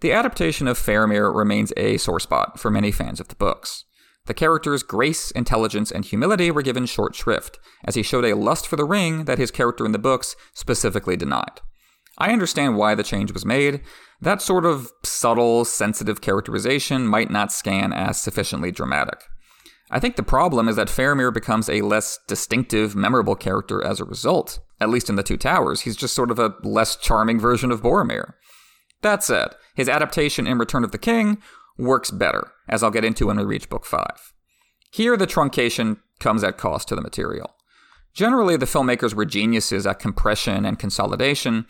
The 0.00 0.12
adaptation 0.12 0.66
of 0.66 0.78
Faramir 0.78 1.32
remains 1.32 1.74
a 1.76 1.98
sore 1.98 2.20
spot 2.20 2.58
for 2.58 2.70
many 2.70 2.90
fans 2.90 3.20
of 3.20 3.28
the 3.28 3.36
books. 3.36 3.84
The 4.24 4.34
character's 4.34 4.82
grace, 4.82 5.30
intelligence, 5.32 5.92
and 5.92 6.06
humility 6.06 6.50
were 6.50 6.62
given 6.62 6.86
short 6.86 7.14
shrift, 7.14 7.58
as 7.84 7.96
he 7.96 8.02
showed 8.02 8.24
a 8.24 8.34
lust 8.34 8.66
for 8.66 8.76
the 8.76 8.84
ring 8.84 9.26
that 9.26 9.38
his 9.38 9.50
character 9.50 9.84
in 9.84 9.92
the 9.92 9.98
books 9.98 10.36
specifically 10.54 11.16
denied. 11.16 11.60
I 12.18 12.32
understand 12.32 12.76
why 12.76 12.94
the 12.94 13.02
change 13.02 13.32
was 13.32 13.46
made. 13.46 13.80
That 14.20 14.42
sort 14.42 14.66
of 14.66 14.92
subtle, 15.04 15.64
sensitive 15.64 16.20
characterization 16.20 17.06
might 17.06 17.30
not 17.30 17.52
scan 17.52 17.92
as 17.92 18.20
sufficiently 18.20 18.70
dramatic. 18.70 19.24
I 19.90 19.98
think 19.98 20.16
the 20.16 20.22
problem 20.22 20.68
is 20.68 20.76
that 20.76 20.88
Faramir 20.88 21.32
becomes 21.32 21.68
a 21.68 21.80
less 21.80 22.18
distinctive, 22.28 22.94
memorable 22.94 23.34
character 23.34 23.84
as 23.84 23.98
a 23.98 24.04
result. 24.04 24.60
At 24.80 24.90
least 24.90 25.08
in 25.08 25.16
The 25.16 25.22
Two 25.22 25.36
Towers, 25.36 25.82
he's 25.82 25.96
just 25.96 26.14
sort 26.14 26.30
of 26.30 26.38
a 26.38 26.54
less 26.62 26.94
charming 26.96 27.40
version 27.40 27.72
of 27.72 27.82
Boromir. 27.82 28.34
That 29.02 29.24
said, 29.24 29.54
his 29.74 29.88
adaptation 29.88 30.46
in 30.46 30.58
Return 30.58 30.84
of 30.84 30.92
the 30.92 30.98
King 30.98 31.38
works 31.76 32.10
better, 32.10 32.52
as 32.68 32.82
I'll 32.82 32.90
get 32.90 33.04
into 33.04 33.26
when 33.26 33.38
we 33.38 33.44
reach 33.44 33.68
Book 33.68 33.84
5. 33.84 34.32
Here, 34.92 35.16
the 35.16 35.26
truncation 35.26 35.98
comes 36.18 36.44
at 36.44 36.58
cost 36.58 36.88
to 36.88 36.94
the 36.94 37.00
material. 37.00 37.54
Generally, 38.12 38.58
the 38.58 38.66
filmmakers 38.66 39.14
were 39.14 39.24
geniuses 39.24 39.86
at 39.86 39.98
compression 39.98 40.64
and 40.64 40.78
consolidation, 40.78 41.66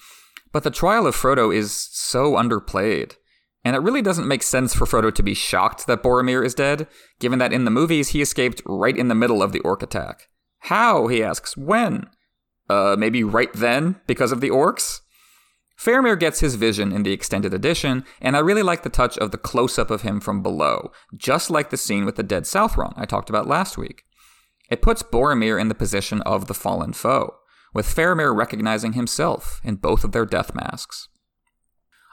but 0.52 0.62
the 0.62 0.70
trial 0.70 1.06
of 1.06 1.16
Frodo 1.16 1.54
is 1.54 1.72
so 1.72 2.32
underplayed. 2.32 3.16
And 3.64 3.76
it 3.76 3.80
really 3.80 4.02
doesn't 4.02 4.28
make 4.28 4.42
sense 4.42 4.74
for 4.74 4.86
Frodo 4.86 5.14
to 5.14 5.22
be 5.22 5.34
shocked 5.34 5.86
that 5.86 6.02
Boromir 6.02 6.44
is 6.44 6.54
dead, 6.54 6.86
given 7.18 7.38
that 7.40 7.52
in 7.52 7.64
the 7.64 7.70
movies 7.70 8.08
he 8.08 8.22
escaped 8.22 8.62
right 8.64 8.96
in 8.96 9.08
the 9.08 9.14
middle 9.14 9.42
of 9.42 9.52
the 9.52 9.60
orc 9.60 9.82
attack. 9.82 10.28
How? 10.60 11.08
he 11.08 11.22
asks. 11.22 11.56
When? 11.56 12.08
Uh, 12.68 12.96
maybe 12.98 13.24
right 13.24 13.52
then, 13.52 14.00
because 14.06 14.32
of 14.32 14.40
the 14.40 14.50
orcs? 14.50 15.00
Faramir 15.78 16.18
gets 16.18 16.40
his 16.40 16.56
vision 16.56 16.92
in 16.92 17.04
the 17.04 17.12
extended 17.12 17.54
edition, 17.54 18.04
and 18.20 18.36
I 18.36 18.40
really 18.40 18.62
like 18.62 18.82
the 18.82 18.90
touch 18.90 19.16
of 19.16 19.30
the 19.30 19.38
close 19.38 19.78
up 19.78 19.90
of 19.90 20.02
him 20.02 20.20
from 20.20 20.42
below, 20.42 20.92
just 21.16 21.50
like 21.50 21.70
the 21.70 21.78
scene 21.78 22.04
with 22.04 22.16
the 22.16 22.22
dead 22.22 22.46
Southron 22.46 22.92
I 22.96 23.06
talked 23.06 23.30
about 23.30 23.48
last 23.48 23.78
week. 23.78 24.04
It 24.70 24.82
puts 24.82 25.02
Boromir 25.02 25.58
in 25.58 25.68
the 25.68 25.74
position 25.74 26.20
of 26.22 26.46
the 26.46 26.54
fallen 26.54 26.92
foe, 26.92 27.34
with 27.74 27.86
Faramir 27.86 28.34
recognizing 28.34 28.94
himself 28.94 29.60
in 29.64 29.76
both 29.76 30.04
of 30.04 30.12
their 30.12 30.26
death 30.26 30.54
masks. 30.54 31.08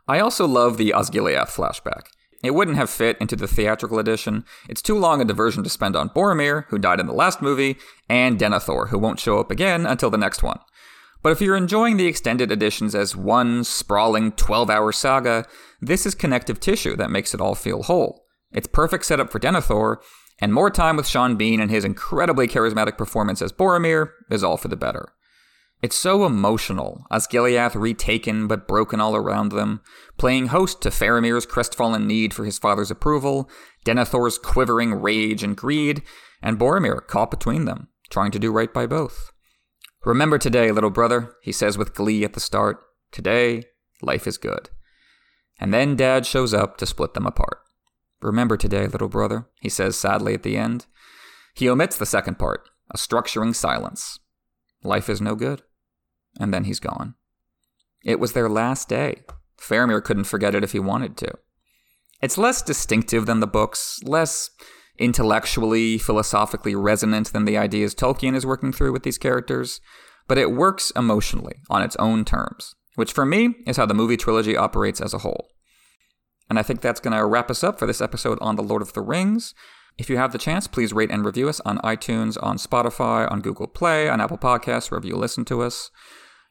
I 0.07 0.19
also 0.19 0.47
love 0.47 0.77
the 0.77 0.93
Osgiliath 0.95 1.49
flashback. 1.49 2.07
It 2.43 2.51
wouldn't 2.51 2.77
have 2.77 2.89
fit 2.89 3.17
into 3.19 3.35
the 3.35 3.47
theatrical 3.47 3.99
edition. 3.99 4.45
It's 4.69 4.81
too 4.81 4.97
long 4.97 5.21
a 5.21 5.25
diversion 5.25 5.63
to 5.63 5.69
spend 5.69 5.95
on 5.95 6.09
Boromir, 6.09 6.65
who 6.67 6.77
died 6.77 6.99
in 6.99 7.07
the 7.07 7.13
last 7.13 7.41
movie, 7.41 7.77
and 8.07 8.39
Denethor, 8.39 8.89
who 8.89 8.99
won't 8.99 9.19
show 9.19 9.39
up 9.39 9.49
again 9.49 9.85
until 9.85 10.09
the 10.09 10.17
next 10.17 10.43
one. 10.43 10.59
But 11.23 11.31
if 11.31 11.41
you're 11.41 11.57
enjoying 11.57 11.97
the 11.97 12.05
extended 12.05 12.51
editions 12.51 12.93
as 12.93 13.15
one 13.15 13.63
sprawling 13.63 14.31
12 14.33 14.69
hour 14.69 14.91
saga, 14.91 15.45
this 15.81 16.05
is 16.05 16.15
connective 16.15 16.59
tissue 16.59 16.95
that 16.95 17.11
makes 17.11 17.33
it 17.33 17.41
all 17.41 17.55
feel 17.55 17.83
whole. 17.83 18.23
It's 18.51 18.67
perfect 18.67 19.05
setup 19.05 19.31
for 19.31 19.39
Denethor, 19.39 19.97
and 20.39 20.53
more 20.53 20.69
time 20.69 20.95
with 20.95 21.07
Sean 21.07 21.35
Bean 21.35 21.59
and 21.59 21.71
his 21.71 21.83
incredibly 21.83 22.47
charismatic 22.47 22.97
performance 22.97 23.41
as 23.41 23.51
Boromir 23.51 24.11
is 24.29 24.43
all 24.43 24.57
for 24.57 24.67
the 24.67 24.77
better. 24.77 25.09
It's 25.79 25.95
so 25.95 26.25
emotional, 26.25 27.05
Osgiliath 27.11 27.75
retaken 27.75 28.47
but 28.47 28.67
broken 28.67 28.99
all 28.99 29.15
around 29.15 29.51
them, 29.51 29.81
playing 30.17 30.47
host 30.47 30.81
to 30.81 30.89
Faramir's 30.89 31.45
crestfallen 31.45 32.07
need 32.07 32.33
for 32.33 32.45
his 32.45 32.57
father's 32.57 32.89
approval, 32.89 33.47
Denethor's 33.85 34.39
quivering 34.39 34.95
rage 34.95 35.43
and 35.43 35.55
greed, 35.55 36.01
and 36.41 36.57
Boromir 36.57 37.05
caught 37.05 37.29
between 37.29 37.65
them, 37.65 37.89
trying 38.09 38.31
to 38.31 38.39
do 38.39 38.51
right 38.51 38.73
by 38.73 38.87
both. 38.87 39.31
Remember 40.03 40.39
today, 40.39 40.71
little 40.71 40.89
brother, 40.89 41.35
he 41.43 41.51
says 41.51 41.77
with 41.77 41.93
glee 41.93 42.23
at 42.23 42.33
the 42.33 42.39
start. 42.39 42.79
Today, 43.11 43.65
life 44.01 44.25
is 44.25 44.37
good. 44.37 44.69
And 45.59 45.73
then 45.73 45.95
Dad 45.95 46.25
shows 46.25 46.53
up 46.53 46.77
to 46.77 46.85
split 46.85 47.13
them 47.13 47.25
apart. 47.27 47.59
Remember 48.21 48.57
today, 48.57 48.87
little 48.87 49.09
brother, 49.09 49.47
he 49.61 49.69
says 49.69 49.95
sadly 49.95 50.33
at 50.33 50.43
the 50.43 50.57
end. 50.57 50.87
He 51.53 51.69
omits 51.69 51.97
the 51.97 52.05
second 52.05 52.39
part, 52.39 52.67
a 52.91 52.97
structuring 52.97 53.53
silence. 53.53 54.19
Life 54.87 55.09
is 55.09 55.21
no 55.21 55.35
good. 55.35 55.63
And 56.39 56.53
then 56.53 56.63
he's 56.63 56.79
gone. 56.79 57.15
It 58.05 58.19
was 58.19 58.33
their 58.33 58.49
last 58.49 58.87
day. 58.87 59.23
Faramir 59.59 60.03
couldn't 60.03 60.23
forget 60.23 60.55
it 60.55 60.63
if 60.63 60.71
he 60.71 60.79
wanted 60.79 61.17
to. 61.17 61.33
It's 62.21 62.37
less 62.37 62.61
distinctive 62.61 63.25
than 63.25 63.41
the 63.41 63.47
books, 63.47 63.99
less 64.03 64.49
intellectually, 64.97 65.97
philosophically 65.97 66.73
resonant 66.73 67.33
than 67.33 67.45
the 67.45 67.57
ideas 67.57 67.93
Tolkien 67.93 68.35
is 68.35 68.45
working 68.45 68.71
through 68.71 68.93
with 68.93 69.03
these 69.03 69.17
characters, 69.17 69.81
but 70.27 70.37
it 70.37 70.51
works 70.51 70.91
emotionally 70.95 71.57
on 71.69 71.83
its 71.83 71.95
own 71.97 72.23
terms, 72.25 72.73
which 72.95 73.11
for 73.11 73.25
me 73.25 73.55
is 73.67 73.77
how 73.77 73.85
the 73.85 73.93
movie 73.93 74.17
trilogy 74.17 74.55
operates 74.55 75.01
as 75.01 75.13
a 75.13 75.19
whole. 75.19 75.49
And 76.49 76.57
I 76.57 76.63
think 76.63 76.81
that's 76.81 77.01
going 77.01 77.15
to 77.15 77.25
wrap 77.25 77.51
us 77.51 77.63
up 77.63 77.77
for 77.77 77.85
this 77.85 78.01
episode 78.01 78.37
on 78.41 78.55
The 78.55 78.63
Lord 78.63 78.81
of 78.81 78.93
the 78.93 79.01
Rings. 79.01 79.53
If 79.97 80.09
you 80.09 80.17
have 80.17 80.31
the 80.31 80.37
chance, 80.37 80.67
please 80.67 80.93
rate 80.93 81.09
and 81.09 81.25
review 81.25 81.49
us 81.49 81.59
on 81.61 81.79
iTunes, 81.79 82.41
on 82.41 82.57
Spotify, 82.57 83.29
on 83.31 83.41
Google 83.41 83.67
Play, 83.67 84.07
on 84.07 84.21
Apple 84.21 84.37
Podcasts, 84.37 84.91
wherever 84.91 85.07
you 85.07 85.15
listen 85.15 85.43
to 85.45 85.61
us. 85.61 85.89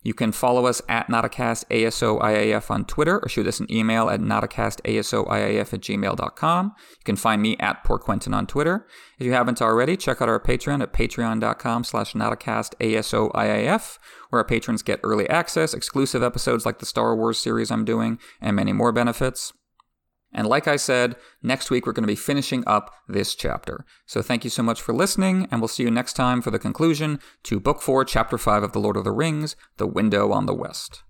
You 0.06 0.14
can 0.14 0.30
follow 0.30 0.66
us 0.66 0.80
at 0.88 1.08
NotacastASOIAF 1.08 2.70
on 2.70 2.84
Twitter 2.84 3.18
or 3.18 3.28
shoot 3.28 3.48
us 3.48 3.58
an 3.58 3.66
email 3.72 4.08
at 4.08 4.20
NotacastASOIAF 4.20 5.74
at 5.74 5.80
gmail.com. 5.80 6.74
You 6.90 7.04
can 7.04 7.16
find 7.16 7.42
me 7.42 7.56
at 7.58 7.82
Poor 7.82 7.98
Quentyn 7.98 8.32
on 8.32 8.46
Twitter. 8.46 8.86
If 9.18 9.26
you 9.26 9.32
haven't 9.32 9.60
already, 9.60 9.96
check 9.96 10.22
out 10.22 10.28
our 10.28 10.38
Patreon 10.38 10.80
at 10.80 10.92
patreon.com 10.92 11.82
slash 11.82 12.12
NotacastASOIAF, 12.12 13.98
where 14.30 14.40
our 14.40 14.46
patrons 14.46 14.82
get 14.82 15.00
early 15.02 15.28
access, 15.28 15.74
exclusive 15.74 16.22
episodes 16.22 16.64
like 16.64 16.78
the 16.78 16.86
Star 16.86 17.16
Wars 17.16 17.38
series 17.38 17.72
I'm 17.72 17.84
doing, 17.84 18.20
and 18.40 18.54
many 18.54 18.72
more 18.72 18.92
benefits. 18.92 19.52
And 20.36 20.46
like 20.46 20.68
I 20.68 20.76
said, 20.76 21.16
next 21.42 21.70
week 21.70 21.86
we're 21.86 21.94
going 21.94 22.02
to 22.02 22.06
be 22.06 22.14
finishing 22.14 22.62
up 22.66 22.94
this 23.08 23.34
chapter. 23.34 23.86
So 24.04 24.20
thank 24.20 24.44
you 24.44 24.50
so 24.50 24.62
much 24.62 24.82
for 24.82 24.92
listening, 24.92 25.48
and 25.50 25.62
we'll 25.62 25.68
see 25.68 25.82
you 25.82 25.90
next 25.90 26.12
time 26.12 26.42
for 26.42 26.50
the 26.50 26.58
conclusion 26.58 27.18
to 27.44 27.58
Book 27.58 27.80
4, 27.80 28.04
Chapter 28.04 28.36
5 28.36 28.62
of 28.62 28.72
The 28.72 28.78
Lord 28.78 28.98
of 28.98 29.04
the 29.04 29.12
Rings 29.12 29.56
The 29.78 29.86
Window 29.86 30.32
on 30.32 30.44
the 30.44 30.54
West. 30.54 31.02